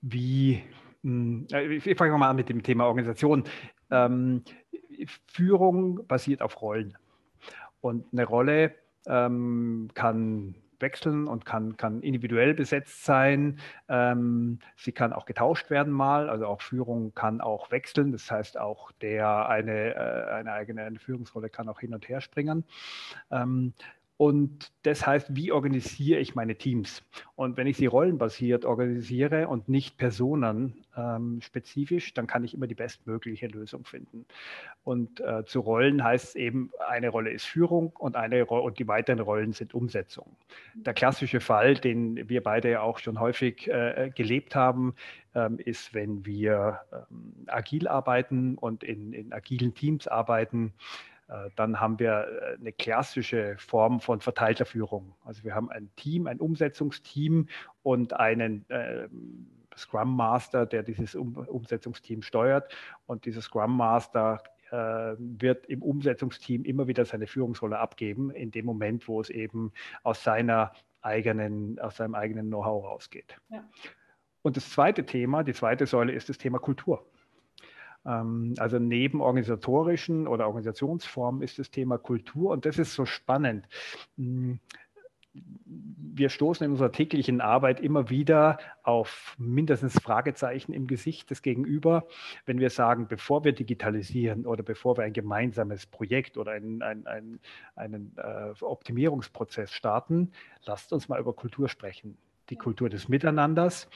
wie, 0.00 0.62
hm, 1.02 1.46
ich 1.50 1.96
fange 1.96 2.16
mal 2.16 2.30
an 2.30 2.36
mit 2.36 2.48
dem 2.48 2.62
Thema 2.62 2.86
Organisation. 2.86 3.44
Ähm, 3.90 4.42
Führung 5.26 6.06
basiert 6.06 6.42
auf 6.42 6.60
Rollen. 6.62 6.96
Und 7.80 8.06
eine 8.12 8.24
Rolle 8.24 8.74
ähm, 9.06 9.88
kann 9.94 10.54
wechseln 10.80 11.26
und 11.26 11.44
kann, 11.44 11.76
kann 11.76 12.02
individuell 12.02 12.54
besetzt 12.54 13.04
sein. 13.04 13.58
Ähm, 13.88 14.58
sie 14.76 14.92
kann 14.92 15.12
auch 15.12 15.26
getauscht 15.26 15.70
werden 15.70 15.92
mal, 15.92 16.28
also 16.28 16.46
auch 16.46 16.62
Führung 16.62 17.14
kann 17.14 17.40
auch 17.40 17.70
wechseln. 17.70 18.12
Das 18.12 18.30
heißt, 18.30 18.58
auch 18.58 18.92
der 18.92 19.48
eine, 19.48 19.94
äh, 19.94 20.32
eine 20.32 20.52
eigene 20.52 20.98
Führungsrolle 20.98 21.50
kann 21.50 21.68
auch 21.68 21.80
hin 21.80 21.94
und 21.94 22.08
her 22.08 22.20
springen. 22.20 22.64
Ähm, 23.30 23.74
und 24.20 24.70
das 24.82 25.06
heißt, 25.06 25.34
wie 25.34 25.50
organisiere 25.50 26.20
ich 26.20 26.34
meine 26.34 26.54
Teams? 26.54 27.02
Und 27.36 27.56
wenn 27.56 27.66
ich 27.66 27.78
sie 27.78 27.86
rollenbasiert 27.86 28.66
organisiere 28.66 29.48
und 29.48 29.70
nicht 29.70 29.96
personenspezifisch, 29.96 32.08
ähm, 32.08 32.12
dann 32.16 32.26
kann 32.26 32.44
ich 32.44 32.52
immer 32.52 32.66
die 32.66 32.74
bestmögliche 32.74 33.46
Lösung 33.46 33.86
finden. 33.86 34.26
Und 34.84 35.20
äh, 35.20 35.46
zu 35.46 35.60
Rollen 35.60 36.04
heißt 36.04 36.36
eben, 36.36 36.70
eine 36.86 37.08
Rolle 37.08 37.30
ist 37.30 37.46
Führung 37.46 37.94
und, 37.98 38.14
eine 38.14 38.42
Ro 38.42 38.60
und 38.60 38.78
die 38.78 38.86
weiteren 38.86 39.20
Rollen 39.20 39.54
sind 39.54 39.72
Umsetzung. 39.72 40.36
Der 40.74 40.92
klassische 40.92 41.40
Fall, 41.40 41.76
den 41.76 42.28
wir 42.28 42.42
beide 42.42 42.72
ja 42.72 42.82
auch 42.82 42.98
schon 42.98 43.20
häufig 43.20 43.68
äh, 43.68 44.10
gelebt 44.14 44.54
haben, 44.54 44.96
ähm, 45.34 45.58
ist, 45.58 45.94
wenn 45.94 46.26
wir 46.26 46.80
ähm, 46.92 47.46
agil 47.46 47.88
arbeiten 47.88 48.58
und 48.58 48.84
in, 48.84 49.14
in 49.14 49.32
agilen 49.32 49.72
Teams 49.72 50.06
arbeiten, 50.06 50.74
dann 51.56 51.80
haben 51.80 51.98
wir 51.98 52.26
äh, 52.26 52.58
eine 52.58 52.72
klassische 52.72 53.56
Form 53.58 54.00
von 54.00 54.20
verteilter 54.20 54.64
Führung. 54.64 55.14
Also 55.24 55.44
wir 55.44 55.54
haben 55.54 55.70
ein 55.70 55.90
Team, 55.96 56.26
ein 56.26 56.40
Umsetzungsteam 56.40 57.48
und 57.82 58.14
einen 58.14 58.68
äh, 58.68 59.08
Scrum 59.76 60.16
Master, 60.16 60.66
der 60.66 60.82
dieses 60.82 61.14
um 61.14 61.36
Umsetzungsteam 61.36 62.22
steuert. 62.22 62.74
Und 63.06 63.24
dieser 63.24 63.42
Scrum 63.42 63.76
Master 63.76 64.42
äh, 64.70 65.14
wird 65.18 65.66
im 65.66 65.82
Umsetzungsteam 65.82 66.64
immer 66.64 66.86
wieder 66.86 67.04
seine 67.04 67.26
Führungsrolle 67.26 67.78
abgeben, 67.78 68.30
in 68.30 68.50
dem 68.50 68.66
Moment, 68.66 69.06
wo 69.08 69.20
es 69.20 69.30
eben 69.30 69.72
aus 70.02 70.22
seiner 70.24 70.72
eigenen, 71.02 71.78
aus 71.78 71.96
seinem 71.96 72.14
eigenen 72.14 72.48
Know-how 72.48 72.84
rausgeht. 72.84 73.36
Ja. 73.48 73.64
Und 74.42 74.56
das 74.56 74.70
zweite 74.70 75.04
Thema, 75.04 75.42
die 75.44 75.52
zweite 75.52 75.86
Säule 75.86 76.12
ist 76.12 76.28
das 76.28 76.38
Thema 76.38 76.58
Kultur. 76.58 77.06
Ähm, 78.06 78.54
also 78.58 78.78
neben 78.78 79.20
organisatorischen 79.20 80.26
oder 80.26 80.46
Organisationsformen 80.46 81.42
ist 81.42 81.58
das 81.58 81.70
Thema 81.70 81.98
Kultur 81.98 82.50
und 82.50 82.66
das 82.66 82.78
ist 82.78 82.94
so 82.94 83.04
spannend. 83.06 83.66
Hm, 84.16 84.60
wir 85.32 86.28
stoßen 86.28 86.64
in 86.64 86.72
unserer 86.72 86.90
täglichen 86.90 87.40
Arbeit 87.40 87.78
immer 87.78 88.10
wieder 88.10 88.58
auf 88.82 89.36
mindestens 89.38 89.94
Fragezeichen 90.00 90.72
im 90.72 90.88
Gesicht 90.88 91.30
des 91.30 91.42
Gegenüber, 91.42 92.08
wenn 92.46 92.58
wir 92.58 92.70
sagen, 92.70 93.06
bevor 93.06 93.44
wir 93.44 93.52
digitalisieren 93.52 94.44
oder 94.44 94.64
bevor 94.64 94.96
wir 94.96 95.04
ein 95.04 95.12
gemeinsames 95.12 95.86
Projekt 95.86 96.36
oder 96.36 96.52
einen, 96.52 96.82
einen, 96.82 97.06
einen, 97.06 97.40
einen 97.76 98.16
Optimierungsprozess 98.60 99.72
starten, 99.72 100.32
lasst 100.64 100.92
uns 100.92 101.08
mal 101.08 101.20
über 101.20 101.32
Kultur 101.32 101.68
sprechen 101.68 102.18
die 102.50 102.56
Kultur 102.56 102.88
des 102.88 103.08
Miteinanders, 103.08 103.88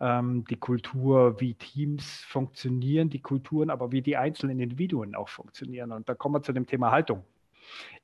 ähm, 0.00 0.44
die 0.46 0.56
Kultur, 0.56 1.40
wie 1.40 1.54
Teams 1.54 2.22
funktionieren, 2.22 3.10
die 3.10 3.20
Kulturen, 3.20 3.70
aber 3.70 3.92
wie 3.92 4.02
die 4.02 4.16
einzelnen 4.16 4.58
Individuen 4.58 5.14
auch 5.14 5.28
funktionieren. 5.28 5.92
Und 5.92 6.08
da 6.08 6.14
kommen 6.14 6.34
wir 6.34 6.42
zu 6.42 6.52
dem 6.52 6.66
Thema 6.66 6.90
Haltung. 6.90 7.24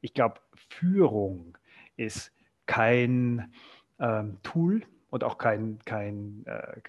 Ich 0.01 0.15
glaube, 0.15 0.41
Führung 0.69 1.57
ist 1.97 2.33
kein 2.67 3.53
ähm, 3.99 4.39
Tool 4.43 4.83
und 5.11 5.25
auch 5.25 5.39
kein, 5.39 5.79
kein, 5.85 6.45
äh, 6.47 6.81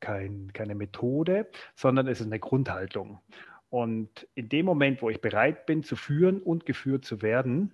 kein, 0.00 0.52
keine 0.52 0.74
Methode, 0.74 1.48
sondern 1.74 2.06
es 2.06 2.20
ist 2.20 2.26
eine 2.26 2.38
Grundhaltung. 2.38 3.20
Und 3.74 4.28
in 4.36 4.48
dem 4.48 4.66
Moment, 4.66 5.02
wo 5.02 5.10
ich 5.10 5.20
bereit 5.20 5.66
bin 5.66 5.82
zu 5.82 5.96
führen 5.96 6.40
und 6.40 6.64
geführt 6.64 7.04
zu 7.04 7.22
werden 7.22 7.72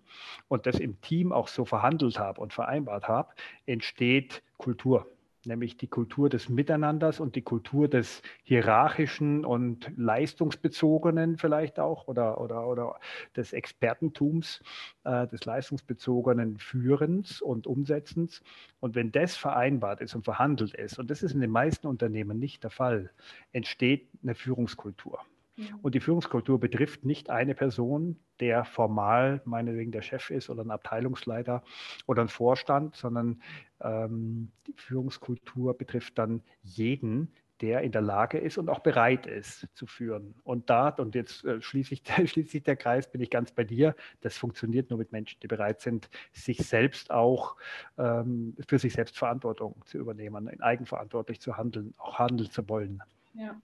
und 0.49 0.64
das 0.64 0.80
im 0.80 0.99
Team 1.02 1.30
auch 1.30 1.47
so 1.47 1.66
verhandelt 1.66 2.19
habe 2.19 2.40
und 2.40 2.54
vereinbart 2.54 3.07
habe, 3.07 3.35
entsteht 3.66 4.42
Kultur, 4.57 5.07
nämlich 5.45 5.76
die 5.76 5.88
Kultur 5.88 6.30
des 6.30 6.49
Miteinanders 6.49 7.21
und 7.21 7.37
die 7.37 7.42
Kultur 7.42 7.87
des 7.87 8.23
hierarchischen 8.45 9.45
und 9.45 9.92
leistungsbezogenen 9.95 11.37
vielleicht 11.37 11.78
auch 11.78 12.09
oder, 12.09 12.40
oder, 12.40 12.66
oder 12.66 12.99
des 13.37 13.52
Expertentums, 13.52 14.62
äh, 15.04 15.26
des 15.26 15.45
leistungsbezogenen 15.45 16.57
Führens 16.57 17.42
und 17.42 17.66
Umsetzens. 17.66 18.42
Und 18.80 18.95
wenn 18.95 19.12
das 19.12 19.37
vereinbart 19.37 20.00
ist 20.00 20.14
und 20.14 20.25
verhandelt 20.25 20.73
ist, 20.73 20.99
und 20.99 21.11
das 21.11 21.23
ist 21.23 21.35
in 21.35 21.42
den 21.42 21.50
meisten 21.50 21.87
Unternehmen 21.87 22.38
nicht 22.38 22.64
der 22.64 22.71
Fall, 22.71 23.11
entsteht 23.52 24.09
eine 24.23 24.35
Führungskultur. 24.35 25.21
Mhm. 25.61 25.79
Und 25.83 25.95
die 25.95 26.00
Führungskultur 26.00 26.59
betrifft 26.59 27.05
nicht 27.05 27.31
eine 27.31 27.55
Person, 27.55 28.19
der 28.40 28.64
formal 28.64 29.43
meinetwegen 29.45 29.93
der 29.93 30.02
Chef 30.02 30.31
ist 30.31 30.49
oder 30.50 30.62
ein 30.62 30.71
Abteilungsleiter 30.71 31.62
oder 32.07 32.23
ein 32.23 32.29
Vorstand, 32.29 32.97
sondern 32.97 33.43
ähm, 33.81 34.50
die 34.67 34.75
Führungskultur 34.76 35.76
betrifft 35.76 36.19
dann 36.19 36.43
jeden, 36.62 37.33
der 37.61 37.83
in 37.83 37.93
der 37.93 38.00
Lage 38.00 38.38
ist 38.38 38.57
und 38.57 38.71
auch 38.71 38.79
bereit 38.79 39.26
ist 39.26 39.69
zu 39.75 39.87
führen. 39.87 40.35
Und 40.45 40.71
da, 40.71 40.88
und 40.88 41.14
jetzt 41.14 41.45
äh, 41.45 41.61
schließe 41.61 41.93
ich, 41.93 42.02
schließt 42.31 42.50
sich 42.50 42.62
der 42.62 42.76
Kreis, 42.76 43.11
bin 43.11 43.21
ich 43.21 43.29
ganz 43.29 43.52
bei 43.52 43.64
dir, 43.64 43.95
das 44.23 44.38
funktioniert 44.38 44.88
nur 44.88 44.99
mit 44.99 45.12
Menschen, 45.12 45.38
die 45.40 45.47
bereit 45.47 45.83
sind, 45.83 46.09
sich 46.33 46.59
selbst 46.59 47.11
auch 47.11 47.57
ähm, 47.99 48.57
für 48.67 48.79
sich 48.79 48.95
selbst 48.95 49.19
Verantwortung 49.19 49.83
zu 49.85 49.99
übernehmen, 49.99 50.49
eigenverantwortlich 50.62 51.40
zu 51.40 51.59
handeln, 51.59 51.93
auch 51.99 52.19
handeln 52.19 52.50
zu 52.50 52.67
wollen. 52.67 53.02
Ja, 53.35 53.61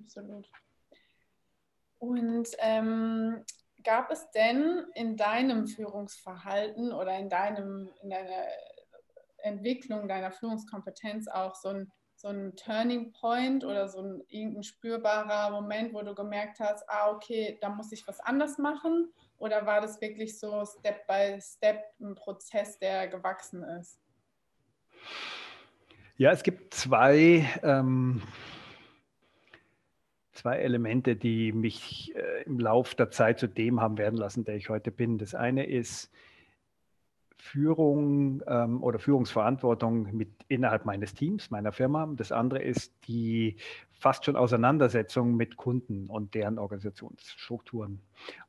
absolut. 0.00 0.48
Und 2.04 2.48
ähm, 2.58 3.44
gab 3.82 4.10
es 4.10 4.30
denn 4.30 4.84
in 4.94 5.16
deinem 5.16 5.66
Führungsverhalten 5.66 6.92
oder 6.92 7.16
in, 7.18 7.28
deinem, 7.28 7.88
in 8.02 8.10
deiner 8.10 8.46
Entwicklung 9.38 10.08
deiner 10.08 10.32
Führungskompetenz 10.32 11.28
auch 11.28 11.54
so 11.54 11.68
ein 11.68 11.92
so 12.16 12.28
ein 12.28 12.56
Turning 12.56 13.12
Point 13.12 13.64
oder 13.64 13.88
so 13.88 14.00
ein 14.00 14.22
irgendein 14.28 14.62
spürbarer 14.62 15.50
Moment, 15.50 15.92
wo 15.92 16.00
du 16.00 16.14
gemerkt 16.14 16.58
hast, 16.58 16.88
ah, 16.88 17.10
okay, 17.10 17.58
da 17.60 17.68
muss 17.68 17.92
ich 17.92 18.06
was 18.06 18.18
anders 18.20 18.56
machen? 18.56 19.12
Oder 19.36 19.66
war 19.66 19.82
das 19.82 20.00
wirklich 20.00 20.38
so 20.38 20.64
Step 20.64 21.06
by 21.06 21.38
Step 21.40 21.84
ein 22.00 22.14
Prozess, 22.14 22.78
der 22.78 23.08
gewachsen 23.08 23.62
ist? 23.64 24.00
Ja, 26.16 26.30
es 26.30 26.42
gibt 26.42 26.72
zwei, 26.72 27.46
ähm, 27.62 28.22
zwei 30.34 30.58
Elemente, 30.58 31.16
die 31.16 31.52
mich 31.52 32.14
äh, 32.14 32.42
im 32.44 32.58
Laufe 32.58 32.96
der 32.96 33.10
Zeit 33.10 33.38
zu 33.38 33.48
dem 33.48 33.80
haben 33.80 33.98
werden 33.98 34.18
lassen, 34.18 34.44
der 34.44 34.56
ich 34.56 34.68
heute 34.68 34.90
bin. 34.90 35.18
Das 35.18 35.34
eine 35.34 35.66
ist, 35.66 36.10
Führung 37.44 38.42
ähm, 38.48 38.82
oder 38.82 38.98
Führungsverantwortung 38.98 40.16
mit 40.16 40.30
innerhalb 40.48 40.86
meines 40.86 41.12
Teams, 41.12 41.50
meiner 41.50 41.72
Firma. 41.72 42.10
Das 42.16 42.32
andere 42.32 42.62
ist 42.62 42.94
die 43.06 43.56
fast 43.92 44.24
schon 44.24 44.34
Auseinandersetzung 44.34 45.36
mit 45.36 45.58
Kunden 45.58 46.08
und 46.08 46.34
deren 46.34 46.58
Organisationsstrukturen. 46.58 48.00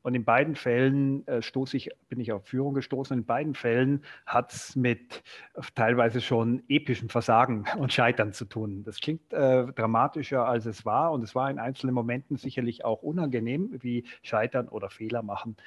Und 0.01 0.15
in 0.15 0.23
beiden 0.23 0.55
Fällen 0.55 1.27
äh, 1.27 1.41
stoße 1.41 1.75
ich, 1.75 1.89
bin 2.07 2.21
ich 2.21 2.31
auf 2.31 2.45
Führung 2.45 2.73
gestoßen. 2.73 3.17
In 3.17 3.25
beiden 3.25 3.53
Fällen 3.53 4.01
hat 4.25 4.53
es 4.53 4.77
mit 4.77 5.23
teilweise 5.75 6.21
schon 6.21 6.63
epischem 6.69 7.09
Versagen 7.09 7.65
und 7.77 7.91
Scheitern 7.91 8.31
zu 8.31 8.45
tun. 8.45 8.85
Das 8.85 9.01
klingt 9.01 9.33
äh, 9.33 9.65
dramatischer, 9.73 10.47
als 10.47 10.65
es 10.65 10.85
war. 10.85 11.11
Und 11.11 11.21
es 11.21 11.35
war 11.35 11.51
in 11.51 11.59
einzelnen 11.59 11.93
Momenten 11.93 12.37
sicherlich 12.37 12.85
auch 12.85 13.03
unangenehm, 13.03 13.75
wie 13.81 14.05
Scheitern 14.23 14.69
oder 14.69 14.89
Fehler 14.89 15.21
machen 15.21 15.57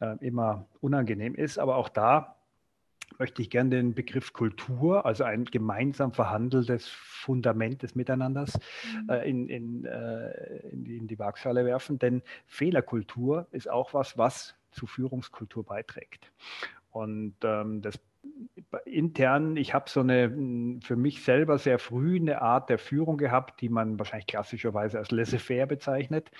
äh, 0.00 0.16
immer 0.20 0.66
unangenehm 0.80 1.36
ist. 1.36 1.58
Aber 1.58 1.76
auch 1.76 1.88
da 1.88 2.35
möchte 3.18 3.42
ich 3.42 3.50
gerne 3.50 3.70
den 3.70 3.94
Begriff 3.94 4.32
Kultur, 4.32 5.06
also 5.06 5.24
ein 5.24 5.44
gemeinsam 5.44 6.12
verhandeltes 6.12 6.88
Fundament 6.88 7.82
des 7.82 7.94
Miteinanders, 7.94 8.58
mhm. 9.02 9.10
äh, 9.10 9.28
in, 9.28 9.48
in, 9.48 9.84
äh, 9.84 10.58
in, 10.68 10.84
die, 10.84 10.96
in 10.96 11.06
die 11.06 11.18
Waagschale 11.18 11.64
werfen. 11.64 11.98
Denn 11.98 12.22
Fehlerkultur 12.46 13.46
ist 13.50 13.70
auch 13.70 13.94
was, 13.94 14.16
was 14.18 14.54
zu 14.70 14.86
Führungskultur 14.86 15.64
beiträgt. 15.64 16.32
Und 16.90 17.36
ähm, 17.42 17.82
das 17.82 17.98
intern, 18.84 19.56
ich 19.56 19.74
habe 19.74 19.88
so 19.88 20.00
eine 20.00 20.78
für 20.82 20.96
mich 20.96 21.22
selber 21.22 21.58
sehr 21.58 21.78
früh 21.78 22.16
eine 22.16 22.42
Art 22.42 22.68
der 22.70 22.78
Führung 22.78 23.16
gehabt, 23.18 23.60
die 23.60 23.68
man 23.68 23.98
wahrscheinlich 23.98 24.26
klassischerweise 24.26 24.98
als 24.98 25.10
laissez-faire 25.10 25.66
bezeichnet. 25.66 26.30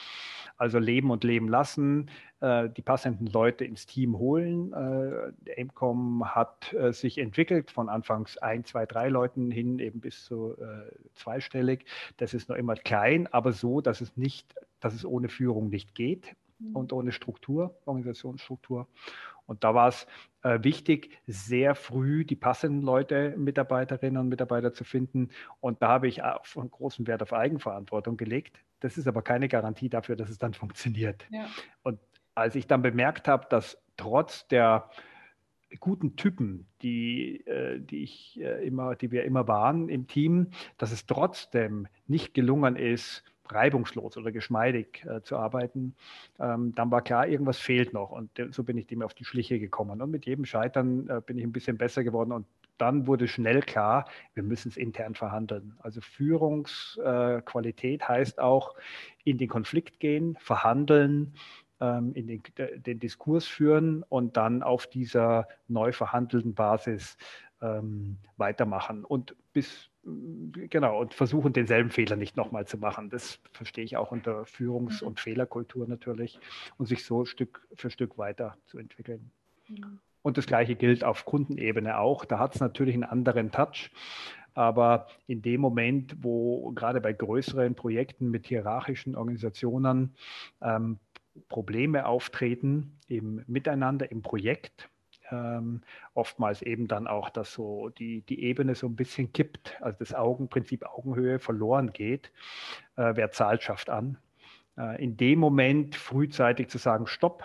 Also 0.59 0.79
leben 0.79 1.11
und 1.11 1.23
leben 1.23 1.49
lassen, 1.49 2.11
äh, 2.41 2.71
die 2.71 2.81
passenden 2.81 3.27
Leute 3.27 3.67
ins 3.67 3.85
Team 3.85 4.17
holen. 4.17 4.73
Äh, 4.73 5.53
AIMCOM 5.61 6.35
hat 6.35 6.73
äh, 6.73 6.93
sich 6.93 7.19
entwickelt 7.19 7.71
von 7.71 7.91
anfangs 7.91 8.39
ein, 8.39 8.65
zwei, 8.65 8.87
drei 8.87 9.11
Leuten 9.11 9.51
hin 9.51 9.79
eben 9.79 10.01
bis 10.01 10.25
zu 10.25 10.57
äh, 10.59 10.91
zweistellig. 11.15 11.85
Das 12.17 12.33
ist 12.33 12.49
noch 12.49 12.57
immer 12.57 12.75
klein, 12.75 13.27
aber 13.27 13.53
so, 13.53 13.83
dass 13.83 14.01
es 14.01 14.17
nicht, 14.17 14.55
dass 14.81 14.95
es 14.95 15.05
ohne 15.05 15.29
Führung 15.29 15.69
nicht 15.69 15.95
geht. 15.95 16.35
Und 16.73 16.93
ohne 16.93 17.13
Struktur, 17.13 17.79
Organisationsstruktur. 17.85 18.89
Und 19.47 19.63
da 19.63 19.75
war 19.75 19.89
es 19.89 20.07
äh, 20.43 20.59
wichtig, 20.63 21.19
sehr 21.27 21.75
früh 21.75 22.25
die 22.25 22.37
passenden 22.37 22.83
Leute, 22.83 23.35
Mitarbeiterinnen 23.37 24.21
und 24.21 24.29
Mitarbeiter 24.29 24.73
zu 24.73 24.85
finden. 24.85 25.31
Und 25.61 25.83
da 25.83 25.89
habe 25.89 26.09
ich 26.09 26.23
auch 26.23 26.45
einen 26.57 26.71
großen 26.71 27.07
Wert 27.07 27.23
auf 27.23 27.33
Eigenverantwortung 27.33 28.17
gelegt. 28.17 28.59
Das 28.81 28.99
ist 28.99 29.07
aber 29.07 29.23
keine 29.23 29.49
Garantie 29.49 29.89
dafür, 29.89 30.17
dass 30.17 30.31
es 30.31 30.39
dann 30.39 30.55
funktioniert. 30.55 31.27
Ja. 31.31 31.47
Und 31.83 32.01
als 32.35 32.55
ich 32.55 32.67
dann 32.67 32.83
bemerkt 32.83 33.29
habe, 33.29 33.47
dass 33.49 33.79
trotz 33.97 34.47
der 34.49 34.91
guten 35.81 36.17
Typen, 36.17 36.67
die, 36.83 37.47
äh, 37.47 37.81
die, 37.81 38.03
ich, 38.03 38.41
äh, 38.41 38.67
immer, 38.67 38.95
die 38.95 39.11
wir 39.11 39.25
immer 39.25 39.49
waren 39.49 39.89
im 39.89 40.07
Team, 40.07 40.51
dass 40.79 40.93
es 40.93 41.07
trotzdem 41.07 41.89
nicht 42.07 42.35
gelungen 42.35 42.77
ist, 42.77 43.25
reibungslos 43.53 44.17
oder 44.17 44.33
geschmeidig 44.33 45.05
äh, 45.07 45.23
zu 45.23 45.37
arbeiten, 45.37 45.95
ähm, 46.39 46.75
dann 46.75 46.91
war 46.91 47.03
klar, 47.03 47.27
irgendwas 47.27 47.59
fehlt 47.59 47.93
noch. 47.93 48.11
Und 48.11 48.31
so 48.51 48.65
bin 48.65 48.79
ich 48.79 48.87
dem 48.87 49.03
auf 49.03 49.15
die 49.15 49.25
Schliche 49.25 49.59
gekommen. 49.59 50.03
Und 50.03 50.11
mit 50.11 50.27
jedem 50.27 50.45
Scheitern 50.45 51.09
äh, 51.09 51.21
bin 51.25 51.39
ich 51.39 51.45
ein 51.45 51.53
bisschen 51.53 51.79
besser 51.79 52.05
geworden. 52.05 52.33
Und 52.33 52.47
dann 52.79 53.07
wurde 53.07 53.29
schnell 53.29 53.61
klar, 53.61 54.07
wir 54.35 54.43
müssen 54.43 54.69
es 54.69 54.77
intern 54.77 55.15
verhandeln. 55.15 55.75
Also 55.81 56.01
Führungsqualität 56.01 58.03
äh, 58.03 58.05
heißt 58.05 58.39
auch 58.39 58.75
in 59.25 59.39
den 59.39 59.49
Konflikt 59.49 60.01
gehen, 60.01 60.37
verhandeln, 60.41 61.35
ähm, 61.81 62.13
in 62.15 62.27
den, 62.27 62.43
den, 62.77 63.01
Diskurs 63.01 63.47
führen 63.47 64.03
und 64.09 64.37
dann 64.37 64.63
auf 64.63 64.87
dieser 64.87 65.49
neu 65.69 65.93
verhandelten 65.93 66.55
Basis 66.55 67.17
ähm, 67.63 68.19
weitermachen. 68.37 69.05
Und 69.05 69.37
bis 69.53 69.91
genau, 70.69 71.01
und 71.01 71.15
versuchen 71.15 71.53
denselben 71.53 71.91
Fehler 71.91 72.17
nicht 72.17 72.37
nochmal 72.37 72.67
zu 72.67 72.79
machen. 72.79 73.11
Das 73.11 73.41
verstehe 73.53 73.85
ich 73.85 73.97
auch 73.97 74.13
unter 74.13 74.45
Führungs- 74.45 75.03
mhm. 75.03 75.09
und 75.09 75.21
Fehlerkultur 75.21 75.89
natürlich 75.89 76.39
und 76.79 76.87
sich 76.87 77.05
so 77.05 77.25
Stück 77.25 77.67
für 77.75 77.91
Stück 77.91 78.19
weiterzuentwickeln. 78.19 79.31
Mhm. 79.69 79.99
Und 80.23 80.39
das 80.39 80.47
Gleiche 80.47 80.75
gilt 80.75 81.05
auf 81.05 81.25
Kundenebene 81.25 81.99
auch. 81.99 82.25
Da 82.25 82.39
hat 82.39 82.55
es 82.55 82.61
natürlich 82.61 82.95
einen 82.95 83.05
anderen 83.05 83.53
Touch. 83.53 83.91
Aber 84.55 85.07
in 85.27 85.43
dem 85.43 85.61
Moment, 85.61 86.17
wo 86.23 86.73
gerade 86.73 87.01
bei 87.01 87.13
größeren 87.13 87.75
Projekten 87.75 88.31
mit 88.31 88.47
hierarchischen 88.47 89.15
Organisationen 89.15 90.15
ähm, 90.63 90.99
Probleme 91.49 92.07
auftreten 92.07 92.99
im 93.07 93.43
Miteinander, 93.47 94.11
im 94.11 94.23
Projekt, 94.23 94.89
ähm, 95.31 95.83
oftmals 96.15 96.63
eben 96.63 96.89
dann 96.89 97.07
auch, 97.07 97.31
dass 97.31 97.53
so 97.53 97.89
die, 97.91 98.23
die 98.23 98.43
Ebene 98.43 98.75
so 98.75 98.87
ein 98.87 98.97
bisschen 98.97 99.33
kippt, 99.33 99.77
also 99.81 99.99
das 99.99 100.15
Augenprinzip 100.15 100.85
Augenhöhe 100.85 101.39
verloren 101.39 101.93
geht. 101.93 102.31
Äh, 102.97 103.13
wer 103.15 103.31
zahlt, 103.31 103.63
schafft 103.63 103.91
an. 103.91 104.19
Äh, 104.77 105.03
in 105.03 105.17
dem 105.17 105.39
Moment 105.39 105.97
frühzeitig 105.97 106.69
zu 106.69 106.79
sagen, 106.79 107.07
stopp, 107.07 107.45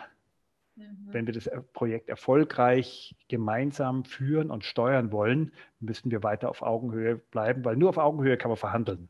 mhm. 0.75 1.07
wenn 1.11 1.27
wir 1.27 1.33
das 1.33 1.49
Projekt 1.73 2.09
erfolgreich 2.09 3.15
gemeinsam 3.27 4.05
führen 4.05 4.51
und 4.51 4.63
steuern 4.63 5.11
wollen, 5.11 5.51
müssen 5.79 6.11
wir 6.11 6.23
weiter 6.23 6.49
auf 6.49 6.61
Augenhöhe 6.61 7.15
bleiben, 7.15 7.65
weil 7.65 7.75
nur 7.75 7.89
auf 7.89 7.97
Augenhöhe 7.97 8.37
kann 8.37 8.49
man 8.49 8.57
verhandeln 8.57 9.09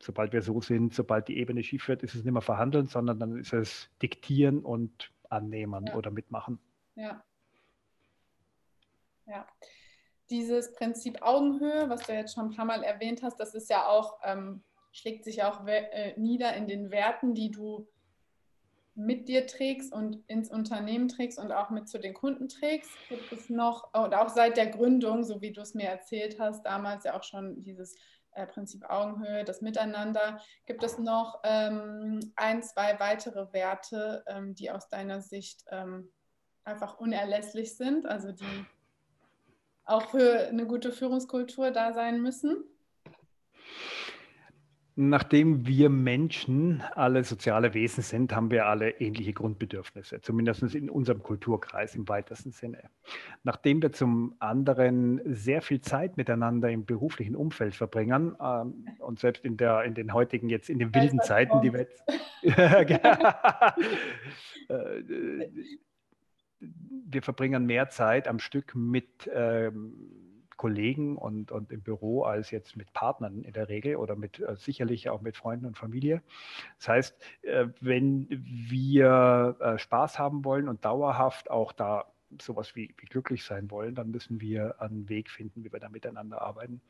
sobald 0.00 0.32
wir 0.32 0.42
so 0.42 0.60
sind, 0.60 0.94
sobald 0.94 1.28
die 1.28 1.38
Ebene 1.38 1.62
schief 1.62 1.88
wird, 1.88 2.02
ist 2.02 2.14
es 2.14 2.24
nicht 2.24 2.32
mehr 2.32 2.42
verhandeln, 2.42 2.86
sondern 2.86 3.18
dann 3.18 3.36
ist 3.36 3.52
es 3.52 3.90
diktieren 4.02 4.60
und 4.60 5.10
annehmen 5.28 5.86
ja. 5.86 5.94
oder 5.94 6.10
mitmachen. 6.10 6.58
Ja. 6.94 7.22
Ja. 9.28 9.46
Dieses 10.30 10.74
Prinzip 10.74 11.22
Augenhöhe, 11.22 11.88
was 11.88 12.02
du 12.02 12.12
jetzt 12.12 12.34
schon 12.34 12.46
ein 12.46 12.56
paar 12.56 12.64
Mal 12.64 12.82
erwähnt 12.82 13.22
hast, 13.22 13.38
das 13.40 13.54
ist 13.54 13.70
ja 13.70 13.86
auch, 13.86 14.18
ähm, 14.24 14.62
schlägt 14.92 15.24
sich 15.24 15.42
auch 15.42 15.66
äh, 15.66 16.18
nieder 16.18 16.54
in 16.54 16.66
den 16.66 16.90
Werten, 16.90 17.34
die 17.34 17.50
du 17.50 17.88
mit 18.94 19.28
dir 19.28 19.46
trägst 19.46 19.92
und 19.92 20.24
ins 20.26 20.50
Unternehmen 20.50 21.08
trägst 21.08 21.38
und 21.38 21.52
auch 21.52 21.70
mit 21.70 21.88
zu 21.88 22.00
den 22.00 22.14
Kunden 22.14 22.48
trägst. 22.48 22.90
Gibt 23.08 23.30
es 23.32 23.48
noch, 23.48 23.94
und 23.94 24.12
auch 24.12 24.28
seit 24.28 24.56
der 24.56 24.66
Gründung, 24.66 25.22
so 25.22 25.40
wie 25.40 25.52
du 25.52 25.60
es 25.60 25.74
mir 25.74 25.88
erzählt 25.88 26.40
hast, 26.40 26.66
damals 26.66 27.04
ja 27.04 27.16
auch 27.16 27.22
schon 27.22 27.62
dieses 27.62 27.94
äh, 28.32 28.44
Prinzip 28.46 28.84
Augenhöhe, 28.90 29.44
das 29.44 29.62
Miteinander. 29.62 30.40
Gibt 30.66 30.82
es 30.82 30.98
noch 30.98 31.40
ähm, 31.44 32.32
ein, 32.34 32.62
zwei 32.62 32.98
weitere 32.98 33.52
Werte, 33.52 34.24
ähm, 34.26 34.56
die 34.56 34.70
aus 34.70 34.88
deiner 34.88 35.20
Sicht 35.20 35.64
ähm, 35.70 36.10
einfach 36.64 36.98
unerlässlich 36.98 37.76
sind, 37.76 38.04
also 38.04 38.32
die 38.32 38.66
auch 39.88 40.10
für 40.10 40.48
eine 40.48 40.66
gute 40.66 40.92
Führungskultur 40.92 41.70
da 41.70 41.92
sein 41.92 42.22
müssen? 42.22 42.64
Nachdem 45.00 45.64
wir 45.64 45.90
Menschen 45.90 46.82
alle 46.96 47.22
soziale 47.22 47.72
Wesen 47.72 48.02
sind, 48.02 48.34
haben 48.34 48.50
wir 48.50 48.66
alle 48.66 48.90
ähnliche 48.98 49.32
Grundbedürfnisse, 49.32 50.20
zumindest 50.22 50.74
in 50.74 50.90
unserem 50.90 51.22
Kulturkreis 51.22 51.94
im 51.94 52.08
weitesten 52.08 52.50
Sinne. 52.50 52.82
Nachdem 53.44 53.80
wir 53.80 53.92
zum 53.92 54.34
anderen 54.40 55.20
sehr 55.24 55.62
viel 55.62 55.80
Zeit 55.82 56.16
miteinander 56.16 56.68
im 56.68 56.84
beruflichen 56.84 57.36
Umfeld 57.36 57.76
verbringen 57.76 58.34
ähm, 58.42 58.88
und 58.98 59.20
selbst 59.20 59.44
in, 59.44 59.56
der, 59.56 59.84
in 59.84 59.94
den 59.94 60.12
heutigen, 60.12 60.48
jetzt 60.48 60.68
in 60.68 60.80
den 60.80 60.92
wilden 60.92 61.20
Zeiten, 61.20 61.62
die 61.62 61.72
wir 61.72 61.82
jetzt, 61.82 62.02
wir 66.60 67.22
verbringen 67.22 67.66
mehr 67.66 67.88
Zeit 67.88 68.28
am 68.28 68.38
Stück 68.38 68.74
mit 68.74 69.30
ähm, 69.32 69.94
Kollegen 70.56 71.16
und, 71.16 71.52
und 71.52 71.70
im 71.70 71.80
Büro 71.80 72.24
als 72.24 72.50
jetzt 72.50 72.76
mit 72.76 72.92
Partnern 72.92 73.44
in 73.44 73.52
der 73.52 73.68
Regel 73.68 73.96
oder 73.96 74.16
mit 74.16 74.40
äh, 74.40 74.56
sicherlich 74.56 75.08
auch 75.08 75.22
mit 75.22 75.36
Freunden 75.36 75.66
und 75.66 75.78
Familie. 75.78 76.22
Das 76.78 76.88
heißt, 76.88 77.16
äh, 77.42 77.68
wenn 77.80 78.26
wir 78.28 79.56
äh, 79.60 79.78
Spaß 79.78 80.18
haben 80.18 80.44
wollen 80.44 80.68
und 80.68 80.84
dauerhaft 80.84 81.50
auch 81.50 81.72
da 81.72 82.12
sowas 82.42 82.76
wie, 82.76 82.94
wie 82.98 83.06
glücklich 83.06 83.44
sein 83.44 83.70
wollen, 83.70 83.94
dann 83.94 84.10
müssen 84.10 84.40
wir 84.40 84.82
einen 84.82 85.08
Weg 85.08 85.30
finden, 85.30 85.64
wie 85.64 85.72
wir 85.72 85.80
da 85.80 85.88
miteinander 85.88 86.42
arbeiten. 86.42 86.82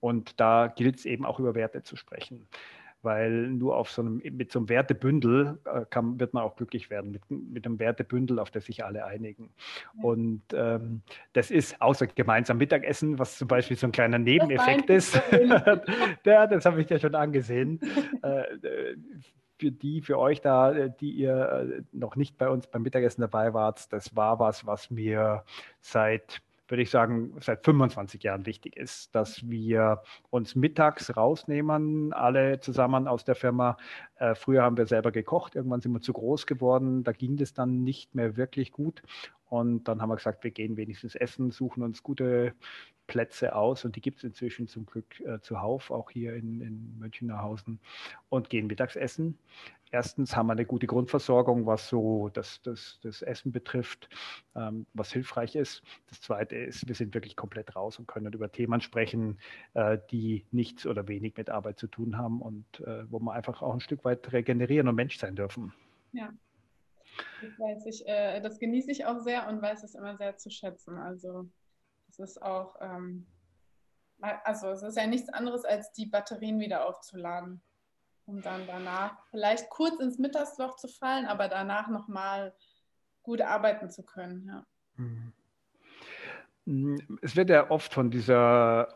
Und 0.00 0.38
da 0.38 0.68
gilt 0.68 0.98
es 0.98 1.06
eben 1.06 1.26
auch 1.26 1.40
über 1.40 1.56
Werte 1.56 1.82
zu 1.82 1.96
sprechen 1.96 2.46
weil 3.02 3.48
nur 3.48 3.76
auf 3.76 3.90
so 3.90 4.02
einem, 4.02 4.16
mit 4.32 4.50
so 4.50 4.58
einem 4.58 4.68
Wertebündel 4.68 5.58
äh, 5.64 5.84
kann, 5.88 6.18
wird 6.18 6.34
man 6.34 6.42
auch 6.42 6.56
glücklich 6.56 6.90
werden, 6.90 7.10
mit, 7.10 7.30
mit 7.30 7.66
einem 7.66 7.78
Wertebündel, 7.78 8.38
auf 8.38 8.50
das 8.50 8.66
sich 8.66 8.84
alle 8.84 9.04
einigen. 9.04 9.50
Und 10.02 10.42
ähm, 10.52 11.02
das 11.32 11.50
ist 11.50 11.80
außer 11.80 12.06
gemeinsam 12.08 12.58
Mittagessen, 12.58 13.18
was 13.18 13.38
zum 13.38 13.48
Beispiel 13.48 13.76
so 13.76 13.86
ein 13.86 13.92
kleiner 13.92 14.18
Nebeneffekt 14.18 14.90
ist. 14.90 15.20
ja, 16.24 16.46
das 16.46 16.64
habe 16.64 16.80
ich 16.82 16.90
ja 16.90 16.98
schon 16.98 17.14
angesehen. 17.14 17.80
äh, 18.22 18.44
für 19.60 19.72
die, 19.72 20.02
für 20.02 20.18
euch 20.18 20.40
da, 20.40 20.72
äh, 20.72 20.90
die 21.00 21.10
ihr 21.10 21.84
noch 21.92 22.16
nicht 22.16 22.38
bei 22.38 22.48
uns 22.48 22.66
beim 22.66 22.82
Mittagessen 22.82 23.20
dabei 23.20 23.54
wart, 23.54 23.92
das 23.92 24.14
war 24.16 24.38
was, 24.38 24.66
was 24.66 24.90
mir 24.90 25.44
seit 25.80 26.42
würde 26.68 26.82
ich 26.82 26.90
sagen, 26.90 27.34
seit 27.40 27.64
25 27.64 28.22
Jahren 28.22 28.46
wichtig 28.46 28.76
ist, 28.76 29.14
dass 29.14 29.48
wir 29.48 30.02
uns 30.30 30.54
mittags 30.54 31.16
rausnehmen, 31.16 32.12
alle 32.12 32.60
zusammen 32.60 33.08
aus 33.08 33.24
der 33.24 33.34
Firma. 33.34 33.76
Äh, 34.16 34.34
früher 34.34 34.62
haben 34.62 34.76
wir 34.76 34.86
selber 34.86 35.10
gekocht, 35.10 35.54
irgendwann 35.54 35.80
sind 35.80 35.92
wir 35.92 36.00
zu 36.00 36.12
groß 36.12 36.46
geworden, 36.46 37.04
da 37.04 37.12
ging 37.12 37.36
das 37.36 37.54
dann 37.54 37.82
nicht 37.82 38.14
mehr 38.14 38.36
wirklich 38.36 38.72
gut. 38.72 39.02
Und 39.48 39.84
dann 39.84 40.02
haben 40.02 40.10
wir 40.10 40.16
gesagt, 40.16 40.44
wir 40.44 40.50
gehen 40.50 40.76
wenigstens 40.76 41.14
essen, 41.14 41.50
suchen 41.50 41.82
uns 41.82 42.02
gute 42.02 42.54
Plätze 43.08 43.56
aus 43.56 43.84
und 43.84 43.96
die 43.96 44.00
gibt 44.00 44.18
es 44.18 44.24
inzwischen 44.24 44.68
zum 44.68 44.86
Glück 44.86 45.18
äh, 45.20 45.40
zuhauf, 45.40 45.90
auch 45.90 46.10
hier 46.10 46.34
in, 46.34 46.60
in 46.60 46.98
Mönchengladbach 46.98 47.64
und 48.28 48.50
gehen 48.50 48.66
mittags 48.66 48.94
essen. 48.94 49.38
Erstens 49.90 50.36
haben 50.36 50.48
wir 50.48 50.52
eine 50.52 50.66
gute 50.66 50.86
Grundversorgung, 50.86 51.64
was 51.64 51.88
so 51.88 52.28
das, 52.28 52.60
das, 52.62 53.00
das 53.02 53.22
Essen 53.22 53.52
betrifft, 53.52 54.10
ähm, 54.54 54.86
was 54.92 55.10
hilfreich 55.10 55.56
ist. 55.56 55.82
Das 56.10 56.20
Zweite 56.20 56.56
ist, 56.56 56.86
wir 56.86 56.94
sind 56.94 57.14
wirklich 57.14 57.36
komplett 57.36 57.74
raus 57.74 57.98
und 57.98 58.06
können 58.06 58.32
über 58.32 58.52
Themen 58.52 58.82
sprechen, 58.82 59.38
äh, 59.72 59.98
die 60.10 60.44
nichts 60.50 60.86
oder 60.86 61.08
wenig 61.08 61.38
mit 61.38 61.48
Arbeit 61.48 61.78
zu 61.78 61.86
tun 61.86 62.18
haben 62.18 62.42
und 62.42 62.80
äh, 62.80 63.10
wo 63.10 63.18
wir 63.18 63.32
einfach 63.32 63.62
auch 63.62 63.72
ein 63.72 63.80
Stück 63.80 64.04
weit 64.04 64.30
regenerieren 64.30 64.88
und 64.88 64.94
Mensch 64.94 65.16
sein 65.18 65.34
dürfen. 65.34 65.72
Ja, 66.12 66.30
das, 67.42 67.58
weiß 67.58 67.86
ich, 67.86 68.06
äh, 68.06 68.40
das 68.40 68.58
genieße 68.58 68.90
ich 68.90 69.06
auch 69.06 69.20
sehr 69.20 69.48
und 69.48 69.62
weiß 69.62 69.82
es 69.84 69.94
immer 69.94 70.16
sehr 70.16 70.36
zu 70.36 70.50
schätzen. 70.50 70.98
Also 70.98 71.48
es 72.08 72.18
ist 72.18 72.42
auch, 72.42 72.76
ähm, 72.80 73.26
also 74.20 74.70
es 74.70 74.82
ist 74.82 74.96
ja 74.96 75.06
nichts 75.06 75.28
anderes 75.28 75.64
als 75.64 75.92
die 75.92 76.06
Batterien 76.06 76.58
wieder 76.60 76.86
aufzuladen 76.86 77.62
um 78.28 78.42
dann 78.42 78.66
danach 78.66 79.16
vielleicht 79.30 79.70
kurz 79.70 79.98
ins 80.00 80.18
Mittagsloch 80.18 80.76
zu 80.76 80.86
fallen, 80.86 81.24
aber 81.24 81.48
danach 81.48 81.88
nochmal 81.88 82.54
gut 83.22 83.40
arbeiten 83.40 83.90
zu 83.90 84.02
können. 84.04 84.46
Ja. 84.46 84.66
Mhm. 84.96 85.32
Es 87.22 87.34
wird 87.34 87.48
ja 87.48 87.70
oft 87.70 87.94
von 87.94 88.10
dieser 88.10 88.94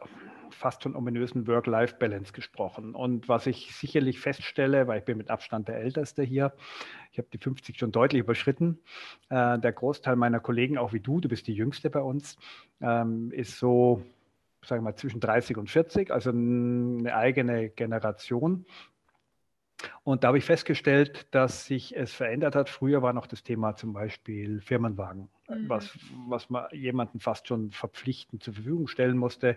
fast 0.53 0.83
schon 0.83 0.95
ominösen 0.95 1.47
Work-Life-Balance 1.47 2.33
gesprochen. 2.33 2.95
Und 2.95 3.29
was 3.29 3.47
ich 3.47 3.75
sicherlich 3.75 4.21
feststelle, 4.21 4.87
weil 4.87 5.01
ich 5.01 5.05
bin 5.05 5.19
mit 5.19 5.31
Abstand 5.31 5.69
der 5.69 5.79
Älteste 5.79 6.23
hier, 6.23 6.53
ich 7.11 7.19
habe 7.19 7.29
die 7.33 7.39
50 7.39 7.79
schon 7.79 7.93
deutlich 7.93 8.21
überschritten. 8.21 8.79
Äh, 9.29 9.59
der 9.59 9.73
Großteil 9.73 10.17
meiner 10.17 10.41
Kollegen, 10.41 10.79
auch 10.79 10.93
wie 10.93 11.01
du, 11.01 11.21
du 11.21 11.29
bist 11.29 11.47
die 11.47 11.55
Jüngste 11.55 11.91
bei 11.91 12.01
uns, 12.01 12.37
ähm, 12.81 13.31
ist 13.33 13.59
so, 13.59 14.03
sagen 14.65 14.83
wir 14.83 14.91
mal, 14.91 14.97
zwischen 14.97 15.21
30 15.21 15.57
und 15.57 15.71
40, 15.71 16.11
also 16.11 16.31
eine 16.31 17.15
eigene 17.15 17.69
Generation. 17.69 18.65
Und 20.05 20.25
da 20.25 20.29
habe 20.29 20.39
ich 20.39 20.45
festgestellt, 20.45 21.27
dass 21.31 21.67
sich 21.67 21.97
es 21.97 22.13
verändert 22.13 22.55
hat. 22.55 22.69
Früher 22.69 23.03
war 23.03 23.13
noch 23.13 23.27
das 23.27 23.43
Thema 23.43 23.77
zum 23.77 23.93
Beispiel 23.93 24.61
Firmenwagen, 24.61 25.29
mhm. 25.49 25.69
was, 25.69 25.99
was 26.29 26.51
man 26.51 26.67
jemanden 26.73 27.21
fast 27.21 27.49
schon 27.49 27.71
verpflichtend 27.71 28.43
zur 28.43 28.55
Verfügung 28.55 28.89
stellen 28.89 29.17
musste. 29.17 29.57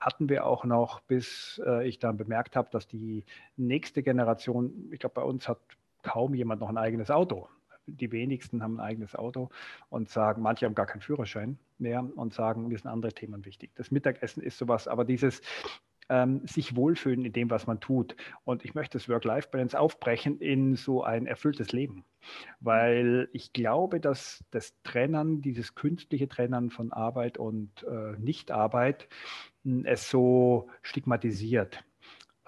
Hatten 0.00 0.28
wir 0.28 0.46
auch 0.46 0.64
noch, 0.64 1.00
bis 1.00 1.60
äh, 1.64 1.86
ich 1.86 1.98
dann 1.98 2.16
bemerkt 2.16 2.56
habe, 2.56 2.68
dass 2.70 2.86
die 2.86 3.24
nächste 3.56 4.02
Generation, 4.02 4.90
ich 4.92 5.00
glaube, 5.00 5.14
bei 5.14 5.22
uns 5.22 5.48
hat 5.48 5.58
kaum 6.02 6.34
jemand 6.34 6.60
noch 6.60 6.68
ein 6.68 6.78
eigenes 6.78 7.10
Auto. 7.10 7.48
Die 7.88 8.10
wenigsten 8.10 8.62
haben 8.62 8.80
ein 8.80 8.86
eigenes 8.86 9.14
Auto 9.14 9.50
und 9.90 10.08
sagen, 10.08 10.42
manche 10.42 10.66
haben 10.66 10.74
gar 10.74 10.86
keinen 10.86 11.02
Führerschein 11.02 11.56
mehr 11.78 12.04
und 12.16 12.34
sagen, 12.34 12.66
mir 12.68 12.78
sind 12.78 12.90
andere 12.90 13.12
Themen 13.12 13.44
wichtig. 13.44 13.70
Das 13.76 13.92
Mittagessen 13.92 14.42
ist 14.42 14.58
sowas, 14.58 14.88
aber 14.88 15.04
dieses, 15.04 15.40
ähm, 16.08 16.46
sich 16.46 16.76
wohlfühlen 16.76 17.24
in 17.24 17.32
dem, 17.32 17.50
was 17.50 17.66
man 17.66 17.80
tut. 17.80 18.16
Und 18.44 18.64
ich 18.64 18.74
möchte 18.74 18.98
das 18.98 19.08
Work-Life-Balance 19.08 19.78
aufbrechen 19.78 20.38
in 20.38 20.76
so 20.76 21.02
ein 21.02 21.26
erfülltes 21.26 21.72
Leben, 21.72 22.04
weil 22.60 23.28
ich 23.32 23.52
glaube, 23.52 24.00
dass 24.00 24.44
das 24.50 24.74
Trennen, 24.82 25.42
dieses 25.42 25.74
künstliche 25.74 26.28
Trennen 26.28 26.70
von 26.70 26.92
Arbeit 26.92 27.38
und 27.38 27.84
äh, 27.84 28.18
Nichtarbeit, 28.18 29.08
hm, 29.64 29.84
es 29.84 30.10
so 30.10 30.68
stigmatisiert. 30.82 31.84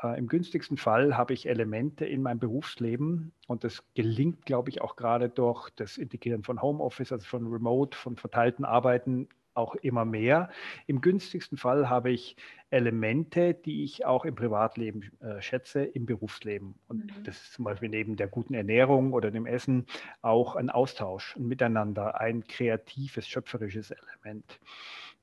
Äh, 0.02 0.18
Im 0.18 0.28
günstigsten 0.28 0.76
Fall 0.76 1.16
habe 1.16 1.34
ich 1.34 1.48
Elemente 1.48 2.04
in 2.04 2.22
meinem 2.22 2.38
Berufsleben 2.38 3.32
und 3.46 3.64
das 3.64 3.82
gelingt, 3.94 4.46
glaube 4.46 4.70
ich, 4.70 4.80
auch 4.80 4.96
gerade 4.96 5.28
durch 5.28 5.70
das 5.70 5.98
Integrieren 5.98 6.44
von 6.44 6.62
Homeoffice, 6.62 7.12
also 7.12 7.26
von 7.26 7.46
Remote, 7.46 7.96
von 7.96 8.16
verteilten 8.16 8.64
Arbeiten 8.64 9.28
auch 9.58 9.74
immer 9.74 10.04
mehr. 10.04 10.48
Im 10.86 11.00
günstigsten 11.00 11.58
Fall 11.58 11.90
habe 11.90 12.10
ich 12.10 12.36
Elemente, 12.70 13.54
die 13.54 13.84
ich 13.84 14.06
auch 14.06 14.24
im 14.24 14.34
Privatleben 14.34 15.10
äh, 15.20 15.40
schätze, 15.40 15.84
im 15.84 16.06
Berufsleben. 16.06 16.74
Und 16.86 17.06
mhm. 17.06 17.24
das 17.24 17.42
ist 17.42 17.52
zum 17.54 17.64
Beispiel 17.64 17.88
neben 17.88 18.16
der 18.16 18.28
guten 18.28 18.54
Ernährung 18.54 19.12
oder 19.12 19.30
dem 19.30 19.46
Essen 19.46 19.86
auch 20.22 20.56
ein 20.56 20.70
Austausch, 20.70 21.36
ein 21.36 21.46
Miteinander, 21.46 22.20
ein 22.20 22.44
kreatives, 22.44 23.26
schöpferisches 23.26 23.90
Element 23.90 24.60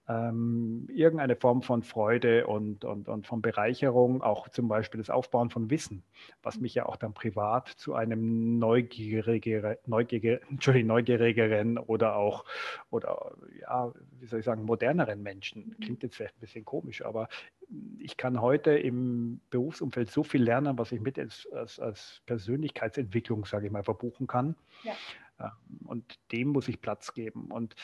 ähm, 0.08 0.88
irgendeine 0.94 1.36
Form 1.36 1.64
von 1.64 1.82
Freude 1.82 2.46
und, 2.46 2.86
und, 2.86 3.08
und 3.08 3.26
von 3.26 3.42
Bereicherung, 3.42 4.22
auch 4.22 4.50
zum 4.50 4.68
Beispiel 4.68 5.00
das 5.00 5.10
Aufbauen 5.10 5.50
von 5.50 5.70
Wissen, 5.72 6.04
was 6.44 6.60
mich 6.60 6.76
ja 6.76 6.86
auch 6.86 6.96
dann 6.96 7.14
privat 7.14 7.70
zu 7.70 7.96
einem 7.96 8.60
neugierigere, 8.60 9.80
neugierige, 9.88 10.42
neugierigeren 10.84 11.78
oder 11.80 12.16
auch, 12.16 12.46
oder 12.92 13.36
ja, 13.60 13.92
wie 14.20 14.28
soll 14.28 14.40
ich 14.40 14.46
sagen, 14.46 14.64
moderneren 14.64 15.24
Menschen. 15.24 15.70
Mhm. 15.70 15.84
Klingt 15.84 16.04
jetzt 16.04 16.18
vielleicht 16.18 16.38
ein 16.38 16.42
bisschen 16.42 16.66
komisch, 16.66 17.04
aber 17.04 17.28
ich 17.98 18.16
kann 18.16 18.42
heute 18.42 18.78
im 18.78 19.42
Berufsumfeld 19.50 20.12
so 20.12 20.24
viel 20.24 20.44
lernen, 20.44 20.78
was 20.78 20.92
ich 20.92 21.02
mit 21.02 21.18
als, 21.18 21.48
als, 21.52 21.80
als 21.80 22.22
Persönlichkeitsentwicklung, 22.28 23.46
sage 23.46 23.66
ich 23.66 23.72
mal, 23.72 23.84
verbuchen 23.84 24.28
kann. 24.28 24.56
Ja. 24.84 24.94
Ähm, 25.40 25.52
und 25.86 26.20
dem 26.32 26.50
muss 26.50 26.68
ich 26.68 26.82
Platz 26.82 27.14
geben. 27.14 27.52
Und 27.52 27.76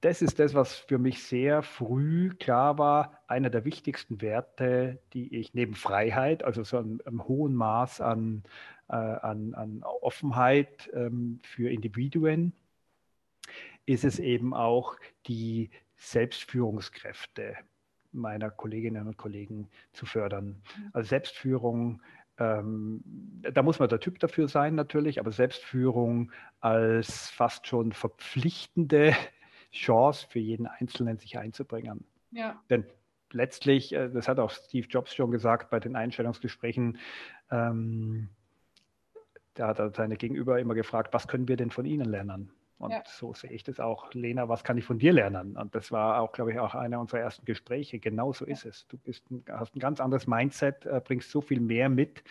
das 0.00 0.22
ist 0.22 0.38
das, 0.38 0.54
was 0.54 0.74
für 0.74 0.98
mich 0.98 1.22
sehr 1.22 1.62
früh 1.62 2.30
klar 2.30 2.78
war. 2.78 3.20
Einer 3.26 3.50
der 3.50 3.64
wichtigsten 3.64 4.22
Werte, 4.22 4.98
die 5.12 5.36
ich 5.36 5.52
neben 5.52 5.74
Freiheit, 5.74 6.42
also 6.42 6.64
so 6.64 6.78
einem, 6.78 7.00
einem 7.04 7.28
hohen 7.28 7.54
Maß 7.54 8.00
an, 8.00 8.42
äh, 8.88 8.94
an, 8.94 9.54
an 9.54 9.82
Offenheit 9.82 10.90
ähm, 10.94 11.40
für 11.42 11.70
Individuen, 11.70 12.54
ist 13.84 14.04
es 14.04 14.18
eben 14.18 14.54
auch 14.54 14.96
die 15.26 15.70
Selbstführungskräfte 15.96 17.56
meiner 18.12 18.50
Kolleginnen 18.50 19.06
und 19.06 19.18
Kollegen 19.18 19.68
zu 19.92 20.06
fördern. 20.06 20.62
Mhm. 20.76 20.90
Also 20.92 21.08
Selbstführung 21.08 22.00
ähm, 22.38 23.02
da 23.42 23.62
muss 23.62 23.78
man 23.78 23.90
der 23.90 24.00
Typ 24.00 24.18
dafür 24.18 24.48
sein 24.48 24.74
natürlich, 24.74 25.20
aber 25.20 25.30
Selbstführung 25.30 26.32
als 26.60 27.28
fast 27.28 27.66
schon 27.66 27.92
verpflichtende 27.92 29.14
Chance 29.72 30.26
für 30.28 30.38
jeden 30.38 30.66
Einzelnen, 30.66 31.18
sich 31.18 31.38
einzubringen. 31.38 32.04
Ja. 32.30 32.60
Denn 32.70 32.84
letztlich, 33.32 33.92
äh, 33.92 34.08
das 34.10 34.28
hat 34.28 34.38
auch 34.38 34.50
Steve 34.50 34.86
Jobs 34.88 35.14
schon 35.14 35.30
gesagt 35.30 35.70
bei 35.70 35.80
den 35.80 35.96
Einstellungsgesprächen, 35.96 36.98
ähm, 37.50 38.28
da 39.54 39.68
hat 39.68 39.78
er 39.78 39.90
seine 39.90 40.16
Gegenüber 40.16 40.58
immer 40.58 40.74
gefragt, 40.74 41.12
was 41.12 41.28
können 41.28 41.48
wir 41.48 41.56
denn 41.56 41.70
von 41.70 41.84
Ihnen 41.84 42.08
lernen? 42.08 42.52
Und 42.80 42.92
ja. 42.92 43.02
so 43.04 43.34
sehe 43.34 43.50
ich 43.50 43.62
das 43.62 43.78
auch. 43.78 44.14
Lena, 44.14 44.48
was 44.48 44.64
kann 44.64 44.78
ich 44.78 44.86
von 44.86 44.98
dir 44.98 45.12
lernen? 45.12 45.54
Und 45.58 45.74
das 45.74 45.92
war 45.92 46.18
auch, 46.18 46.32
glaube 46.32 46.52
ich, 46.52 46.58
auch 46.58 46.74
einer 46.74 46.98
unserer 46.98 47.20
ersten 47.20 47.44
Gespräche. 47.44 47.98
Genau 47.98 48.32
so 48.32 48.46
ja. 48.46 48.52
ist 48.52 48.64
es. 48.64 48.86
Du 48.88 48.96
ein, 49.30 49.44
hast 49.50 49.76
ein 49.76 49.80
ganz 49.80 50.00
anderes 50.00 50.26
Mindset, 50.26 50.86
äh, 50.86 51.02
bringst 51.04 51.30
so 51.30 51.42
viel 51.42 51.60
mehr 51.60 51.90
mit. 51.90 52.24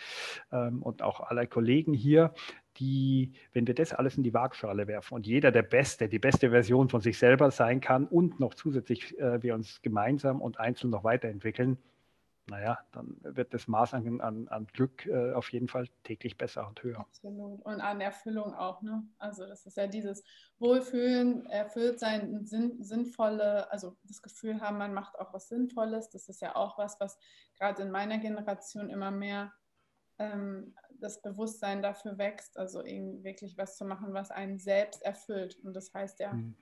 Ähm, 0.50 0.82
und 0.82 1.02
auch 1.02 1.20
alle 1.20 1.46
Kollegen 1.46 1.94
hier, 1.94 2.34
die, 2.76 3.32
wenn 3.52 3.66
wir 3.66 3.74
das 3.74 3.92
alles 3.92 4.16
in 4.16 4.22
die 4.22 4.34
Waagschale 4.34 4.86
werfen 4.86 5.14
und 5.14 5.26
jeder 5.26 5.50
der 5.50 5.62
Beste, 5.62 6.08
die 6.08 6.18
beste 6.18 6.50
Version 6.50 6.88
von 6.88 7.00
sich 7.00 7.18
selber 7.18 7.50
sein 7.50 7.80
kann 7.80 8.06
und 8.06 8.40
noch 8.40 8.54
zusätzlich 8.54 9.18
äh, 9.18 9.42
wir 9.42 9.54
uns 9.54 9.82
gemeinsam 9.82 10.40
und 10.40 10.58
einzeln 10.58 10.90
noch 10.90 11.04
weiterentwickeln, 11.04 11.78
naja, 12.50 12.78
dann 12.92 13.16
wird 13.22 13.54
das 13.54 13.68
Maß 13.68 13.94
an, 13.94 14.20
an, 14.20 14.48
an 14.48 14.66
Glück 14.72 15.06
äh, 15.06 15.32
auf 15.32 15.52
jeden 15.52 15.68
Fall 15.68 15.86
täglich 16.02 16.36
besser 16.36 16.66
und 16.66 16.82
höher. 16.82 16.98
Absolut. 16.98 17.62
Und 17.62 17.80
an 17.80 18.00
Erfüllung 18.00 18.54
auch, 18.54 18.82
ne? 18.82 19.04
Also 19.18 19.46
das 19.46 19.66
ist 19.66 19.76
ja 19.76 19.86
dieses 19.86 20.24
Wohlfühlen, 20.58 21.46
erfüllt 21.46 22.00
sein, 22.00 22.44
sinn, 22.44 22.82
sinnvolle, 22.82 23.70
also 23.70 23.96
das 24.02 24.20
Gefühl 24.20 24.60
haben, 24.60 24.78
man 24.78 24.92
macht 24.92 25.18
auch 25.18 25.32
was 25.32 25.48
Sinnvolles. 25.48 26.10
Das 26.10 26.28
ist 26.28 26.42
ja 26.42 26.56
auch 26.56 26.76
was, 26.76 26.98
was 26.98 27.18
gerade 27.56 27.82
in 27.82 27.90
meiner 27.92 28.18
Generation 28.18 28.90
immer 28.90 29.12
mehr 29.12 29.52
ähm, 30.20 30.74
das 31.00 31.20
Bewusstsein 31.22 31.82
dafür 31.82 32.18
wächst, 32.18 32.58
also 32.58 32.84
irgendwie 32.84 33.24
wirklich 33.24 33.56
was 33.56 33.76
zu 33.76 33.84
machen, 33.84 34.12
was 34.12 34.30
einen 34.30 34.58
selbst 34.58 35.02
erfüllt. 35.02 35.58
Und 35.64 35.74
das 35.74 35.92
heißt 35.92 36.20
ja, 36.20 36.32
mhm. 36.32 36.54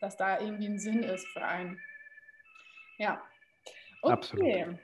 dass 0.00 0.16
da 0.16 0.40
irgendwie 0.40 0.66
ein 0.66 0.78
Sinn 0.78 1.02
ist 1.02 1.26
für 1.28 1.42
einen. 1.42 1.78
Ja. 2.98 3.20
Okay. 4.02 4.12
Absolut. 4.12 4.78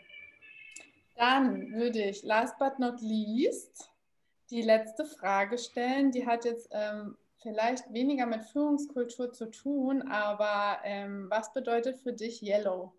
Dann 1.17 1.73
würde 1.73 2.03
ich 2.03 2.23
last 2.25 2.59
but 2.59 2.79
not 2.79 3.01
least 3.01 3.91
die 4.51 4.63
letzte 4.63 5.05
Frage 5.05 5.59
stellen. 5.59 6.11
Die 6.11 6.27
hat 6.27 6.45
jetzt 6.45 6.69
ähm, 6.73 7.17
vielleicht 7.43 7.93
weniger 7.93 8.27
mit 8.27 8.43
Führungskultur 8.45 9.33
zu 9.33 9.51
tun, 9.51 10.03
aber 10.03 10.81
ähm, 10.85 11.31
was 11.31 11.53
bedeutet 11.53 11.99
für 11.99 12.13
dich 12.13 12.43
Yellow? 12.43 12.93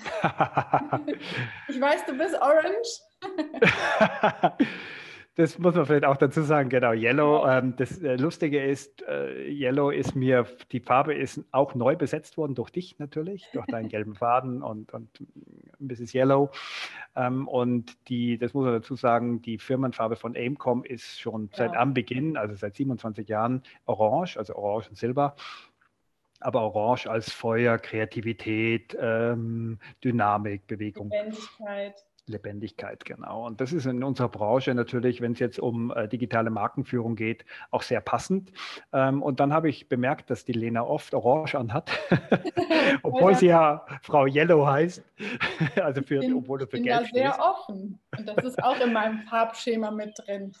ich 1.68 1.80
weiß, 1.80 2.06
du 2.06 2.16
bist 2.16 2.34
Orange. 2.40 3.00
das 5.36 5.58
muss 5.58 5.74
man 5.74 5.86
vielleicht 5.86 6.04
auch 6.04 6.16
dazu 6.16 6.42
sagen, 6.42 6.68
genau, 6.68 6.92
Yellow. 6.92 7.46
Ähm, 7.46 7.74
das 7.76 8.02
äh, 8.02 8.16
Lustige 8.16 8.62
ist, 8.62 9.02
äh, 9.02 9.48
Yellow 9.48 9.90
ist 9.90 10.14
mir, 10.14 10.46
die 10.72 10.80
Farbe 10.80 11.14
ist 11.14 11.40
auch 11.52 11.74
neu 11.74 11.96
besetzt 11.96 12.36
worden 12.36 12.54
durch 12.54 12.70
dich 12.70 12.98
natürlich, 12.98 13.48
durch 13.52 13.66
deinen 13.66 13.88
gelben 13.90 14.14
Faden 14.14 14.62
und, 14.62 14.92
und 14.92 15.08
Mrs. 15.78 16.14
Yellow. 16.14 16.50
Ähm, 17.16 17.48
und 17.48 17.96
die, 18.08 18.38
das 18.38 18.54
muss 18.54 18.64
man 18.64 18.74
dazu 18.74 18.96
sagen, 18.96 19.42
die 19.42 19.58
Firmenfarbe 19.58 20.16
von 20.16 20.36
Aimcom 20.36 20.84
ist 20.84 21.20
schon 21.20 21.48
ja. 21.52 21.58
seit 21.58 21.76
Anbeginn, 21.76 22.36
also 22.36 22.54
seit 22.54 22.76
27 22.76 23.28
Jahren, 23.28 23.62
orange, 23.86 24.36
also 24.36 24.54
orange 24.56 24.90
und 24.90 24.96
silber 24.96 25.36
aber 26.40 26.62
Orange 26.62 27.06
als 27.08 27.32
Feuer, 27.32 27.78
Kreativität, 27.78 28.96
ähm, 29.00 29.78
Dynamik, 30.02 30.66
Bewegung. 30.66 31.10
Lebendigkeit. 31.10 32.04
Lebendigkeit, 32.26 33.04
genau. 33.04 33.46
Und 33.46 33.60
das 33.60 33.72
ist 33.72 33.86
in 33.86 34.02
unserer 34.02 34.28
Branche 34.28 34.74
natürlich, 34.74 35.20
wenn 35.20 35.32
es 35.32 35.38
jetzt 35.38 35.58
um 35.58 35.90
äh, 35.90 36.08
digitale 36.08 36.50
Markenführung 36.50 37.16
geht, 37.16 37.44
auch 37.70 37.82
sehr 37.82 38.00
passend. 38.00 38.52
Ähm, 38.92 39.22
und 39.22 39.40
dann 39.40 39.52
habe 39.52 39.68
ich 39.68 39.88
bemerkt, 39.88 40.30
dass 40.30 40.44
die 40.44 40.52
Lena 40.52 40.82
oft 40.82 41.14
Orange 41.14 41.56
anhat, 41.56 41.90
obwohl 43.02 43.34
sie 43.34 43.46
ja 43.46 43.84
Frau 44.02 44.26
Yellow 44.26 44.66
heißt. 44.66 45.02
also 45.82 46.02
für, 46.02 46.20
bin, 46.20 46.34
obwohl 46.34 46.58
du 46.58 46.66
für 46.66 46.76
ich 46.76 46.82
bin 46.82 46.92
da 46.92 47.04
sehr 47.04 47.38
offen. 47.38 47.98
Und 48.16 48.26
das 48.26 48.44
ist 48.44 48.62
auch 48.62 48.80
in 48.80 48.92
meinem 48.92 49.20
Farbschema 49.22 49.90
mit 49.90 50.18
drin. 50.18 50.52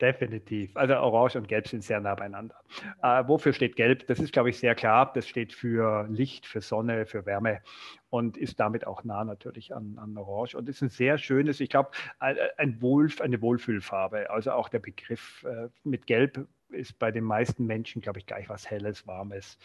Definitiv. 0.00 0.76
Also 0.76 0.94
Orange 0.94 1.36
und 1.36 1.48
Gelb 1.48 1.68
sind 1.68 1.82
sehr 1.82 2.00
nah 2.00 2.14
beieinander. 2.14 2.56
Äh, 3.02 3.24
wofür 3.26 3.52
steht 3.52 3.76
Gelb? 3.76 4.06
Das 4.06 4.18
ist, 4.18 4.32
glaube 4.32 4.50
ich, 4.50 4.58
sehr 4.58 4.74
klar. 4.74 5.12
Das 5.14 5.26
steht 5.26 5.52
für 5.52 6.06
Licht, 6.08 6.46
für 6.46 6.60
Sonne, 6.60 7.06
für 7.06 7.26
Wärme 7.26 7.60
und 8.14 8.36
ist 8.36 8.60
damit 8.60 8.86
auch 8.86 9.02
nah 9.02 9.24
natürlich 9.24 9.74
an, 9.74 9.98
an 9.98 10.16
Orange. 10.16 10.54
Und 10.54 10.68
ist 10.68 10.82
ein 10.82 10.88
sehr 10.88 11.18
schönes, 11.18 11.58
ich 11.58 11.68
glaube, 11.68 11.90
ein, 12.20 12.36
ein 12.58 12.80
Wohl, 12.80 13.10
eine 13.18 13.42
Wohlfühlfarbe. 13.42 14.30
Also 14.30 14.52
auch 14.52 14.68
der 14.68 14.78
Begriff 14.78 15.42
äh, 15.42 15.68
mit 15.82 16.06
Gelb 16.06 16.46
ist 16.68 16.96
bei 17.00 17.10
den 17.10 17.24
meisten 17.24 17.66
Menschen, 17.66 18.02
glaube 18.02 18.20
ich, 18.20 18.26
gleich 18.26 18.48
was 18.48 18.70
Helles, 18.70 19.04
Warmes. 19.08 19.58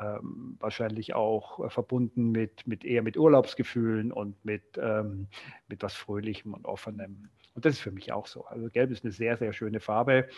Ähm, 0.00 0.56
wahrscheinlich 0.58 1.14
auch 1.14 1.64
äh, 1.64 1.70
verbunden 1.70 2.32
mit, 2.32 2.66
mit 2.66 2.84
eher 2.84 3.02
mit 3.02 3.16
Urlaubsgefühlen 3.16 4.10
und 4.10 4.44
mit, 4.44 4.76
ähm, 4.76 5.28
mit 5.68 5.80
was 5.84 5.94
Fröhlichem 5.94 6.52
und 6.52 6.64
Offenem. 6.64 7.28
Und 7.54 7.64
das 7.64 7.74
ist 7.74 7.80
für 7.80 7.92
mich 7.92 8.10
auch 8.10 8.26
so. 8.26 8.44
Also 8.46 8.70
Gelb 8.70 8.90
ist 8.90 9.04
eine 9.04 9.12
sehr, 9.12 9.36
sehr 9.36 9.52
schöne 9.52 9.78
Farbe. 9.78 10.28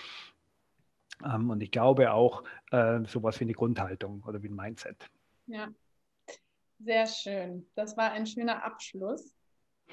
Ähm, 1.25 1.49
und 1.49 1.63
ich 1.63 1.71
glaube 1.71 2.13
auch 2.13 2.45
äh, 2.71 3.01
sowas 3.07 3.41
wie 3.41 3.45
eine 3.45 3.55
Grundhaltung 3.55 4.23
oder 4.27 4.43
wie 4.43 4.49
ein 4.49 4.55
Mindset. 4.55 5.09
Ja, 5.47 5.69
sehr 6.79 7.07
schön. 7.07 7.69
Das 7.75 7.97
war 7.97 8.13
ein 8.13 8.27
schöner 8.27 8.65
Abschluss. 8.65 9.35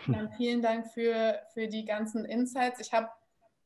Dann 0.07 0.31
vielen 0.37 0.61
Dank 0.61 0.87
für, 0.91 1.39
für 1.53 1.67
die 1.67 1.85
ganzen 1.85 2.25
Insights. 2.25 2.79
Ich 2.79 2.91
habe, 2.93 3.09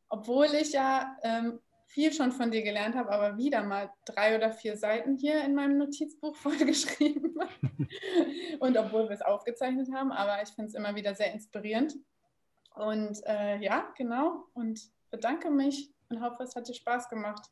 obwohl 0.10 0.48
ich 0.48 0.74
ja 0.74 1.18
ähm, 1.24 1.60
viel 1.86 2.12
schon 2.14 2.32
von 2.32 2.52
dir 2.52 2.64
gelernt 2.64 2.96
habe, 2.96 3.10
aber 3.12 3.38
wieder 3.38 3.64
mal 3.64 3.90
drei 4.06 4.36
oder 4.36 4.52
vier 4.52 4.78
Seiten 4.78 5.18
hier 5.18 5.44
in 5.44 5.56
meinem 5.56 5.78
Notizbuch 5.78 6.36
vollgeschrieben. 6.38 7.36
Und 8.60 8.78
obwohl 8.78 9.08
wir 9.08 9.16
es 9.16 9.22
aufgezeichnet 9.22 9.90
haben, 9.94 10.12
aber 10.12 10.42
ich 10.44 10.50
finde 10.50 10.68
es 10.70 10.76
immer 10.76 10.96
wieder 10.96 11.16
sehr 11.16 11.34
inspirierend. 11.34 11.96
Und 12.76 13.20
äh, 13.26 13.58
ja, 13.60 13.92
genau. 13.98 14.44
Und 14.54 14.80
bedanke 15.10 15.50
mich 15.50 15.92
und 16.10 16.22
hoffe, 16.22 16.44
es 16.44 16.56
hat 16.56 16.68
dir 16.68 16.74
Spaß 16.74 17.10
gemacht 17.10 17.50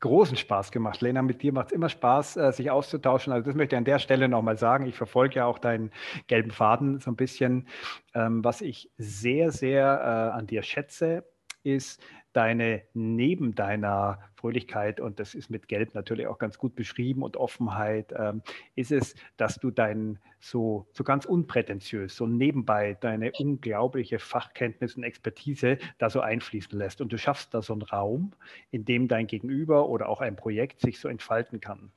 großen 0.00 0.36
Spaß 0.36 0.70
gemacht. 0.70 1.00
Lena, 1.00 1.22
mit 1.22 1.42
dir 1.42 1.52
macht 1.52 1.68
es 1.68 1.72
immer 1.72 1.88
Spaß, 1.88 2.36
äh, 2.36 2.52
sich 2.52 2.70
auszutauschen. 2.70 3.32
Also 3.32 3.46
das 3.46 3.54
möchte 3.54 3.74
ich 3.74 3.78
an 3.78 3.84
der 3.84 3.98
Stelle 3.98 4.28
nochmal 4.28 4.58
sagen. 4.58 4.86
Ich 4.86 4.96
verfolge 4.96 5.36
ja 5.36 5.46
auch 5.46 5.58
deinen 5.58 5.90
gelben 6.26 6.50
Faden 6.50 7.00
so 7.00 7.10
ein 7.10 7.16
bisschen. 7.16 7.68
Ähm, 8.14 8.44
was 8.44 8.60
ich 8.60 8.90
sehr, 8.98 9.50
sehr 9.50 10.00
äh, 10.32 10.36
an 10.36 10.46
dir 10.46 10.62
schätze, 10.62 11.24
ist 11.62 12.02
deine 12.32 12.82
neben 12.92 13.54
deiner 13.54 14.18
Fröhlichkeit, 14.44 15.00
und 15.00 15.20
das 15.20 15.34
ist 15.34 15.48
mit 15.48 15.68
Gelb 15.68 15.94
natürlich 15.94 16.26
auch 16.26 16.38
ganz 16.38 16.58
gut 16.58 16.74
beschrieben, 16.74 17.22
und 17.22 17.38
Offenheit, 17.38 18.12
ähm, 18.14 18.42
ist 18.74 18.92
es, 18.92 19.14
dass 19.38 19.56
du 19.56 19.70
dein 19.70 20.18
so, 20.44 20.86
so 20.92 21.04
ganz 21.04 21.24
unprätentiös, 21.24 22.14
so 22.14 22.26
nebenbei 22.26 22.98
deine 23.00 23.32
unglaubliche 23.38 24.18
Fachkenntnis 24.18 24.94
und 24.94 25.02
Expertise 25.02 25.78
da 25.96 26.10
so 26.10 26.20
einfließen 26.20 26.78
lässt. 26.78 27.00
Und 27.00 27.10
du 27.10 27.16
schaffst 27.16 27.54
da 27.54 27.62
so 27.62 27.72
einen 27.72 27.80
Raum, 27.80 28.32
in 28.70 28.84
dem 28.84 29.08
dein 29.08 29.26
Gegenüber 29.26 29.88
oder 29.88 30.10
auch 30.10 30.20
ein 30.20 30.36
Projekt 30.36 30.82
sich 30.82 31.00
so 31.00 31.08
entfalten 31.08 31.60
kann. 31.60 31.90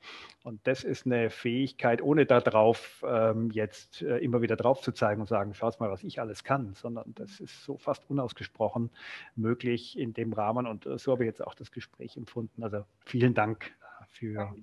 Und 0.44 0.66
das 0.66 0.82
ist 0.82 1.04
eine 1.04 1.28
Fähigkeit, 1.28 2.00
ohne 2.00 2.24
darauf 2.24 3.04
ähm, 3.06 3.50
jetzt 3.50 4.00
äh, 4.00 4.16
immer 4.16 4.40
wieder 4.40 4.56
drauf 4.56 4.80
zu 4.80 4.92
zeigen 4.92 5.20
und 5.20 5.26
sagen, 5.26 5.52
schaut 5.52 5.78
mal, 5.78 5.90
was 5.90 6.02
ich 6.02 6.18
alles 6.18 6.42
kann, 6.42 6.72
sondern 6.72 7.14
das 7.14 7.40
ist 7.40 7.64
so 7.64 7.76
fast 7.76 8.08
unausgesprochen 8.08 8.88
möglich 9.36 9.98
in 9.98 10.14
dem 10.14 10.32
Rahmen. 10.32 10.66
Und 10.66 10.86
äh, 10.86 10.96
so 10.96 11.12
habe 11.12 11.24
ich 11.24 11.28
jetzt 11.28 11.46
auch 11.46 11.54
das 11.54 11.70
Gespräch 11.70 12.16
empfunden. 12.16 12.37
Also 12.60 12.84
vielen 13.04 13.34
Dank 13.34 13.72
für, 14.10 14.54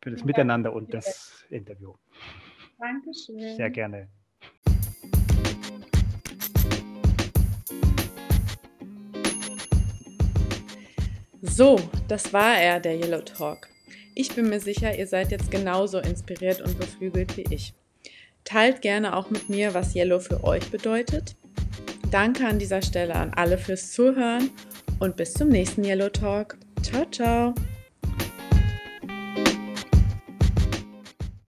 für 0.00 0.10
das 0.10 0.24
Miteinander 0.24 0.72
und 0.72 0.92
das 0.92 1.44
Interview. 1.50 1.94
Dankeschön. 2.78 3.56
Sehr 3.56 3.70
gerne. 3.70 4.08
So, 11.44 11.78
das 12.08 12.32
war 12.32 12.56
er, 12.56 12.80
der 12.80 12.96
Yellow 12.96 13.20
Talk. 13.20 13.68
Ich 14.14 14.34
bin 14.34 14.48
mir 14.48 14.60
sicher, 14.60 14.96
ihr 14.96 15.06
seid 15.06 15.30
jetzt 15.30 15.50
genauso 15.50 15.98
inspiriert 15.98 16.60
und 16.60 16.78
beflügelt 16.78 17.36
wie 17.36 17.46
ich. 17.50 17.74
Teilt 18.44 18.80
gerne 18.80 19.16
auch 19.16 19.30
mit 19.30 19.48
mir, 19.48 19.74
was 19.74 19.94
Yellow 19.94 20.20
für 20.20 20.44
euch 20.44 20.70
bedeutet. 20.70 21.36
Danke 22.10 22.46
an 22.46 22.58
dieser 22.58 22.82
Stelle 22.82 23.14
an 23.14 23.32
alle 23.34 23.58
fürs 23.58 23.92
Zuhören 23.92 24.50
und 25.00 25.16
bis 25.16 25.34
zum 25.34 25.48
nächsten 25.48 25.84
Yellow 25.84 26.10
Talk. 26.10 26.58
Ciao, 26.82 27.04
ciao. 27.06 27.71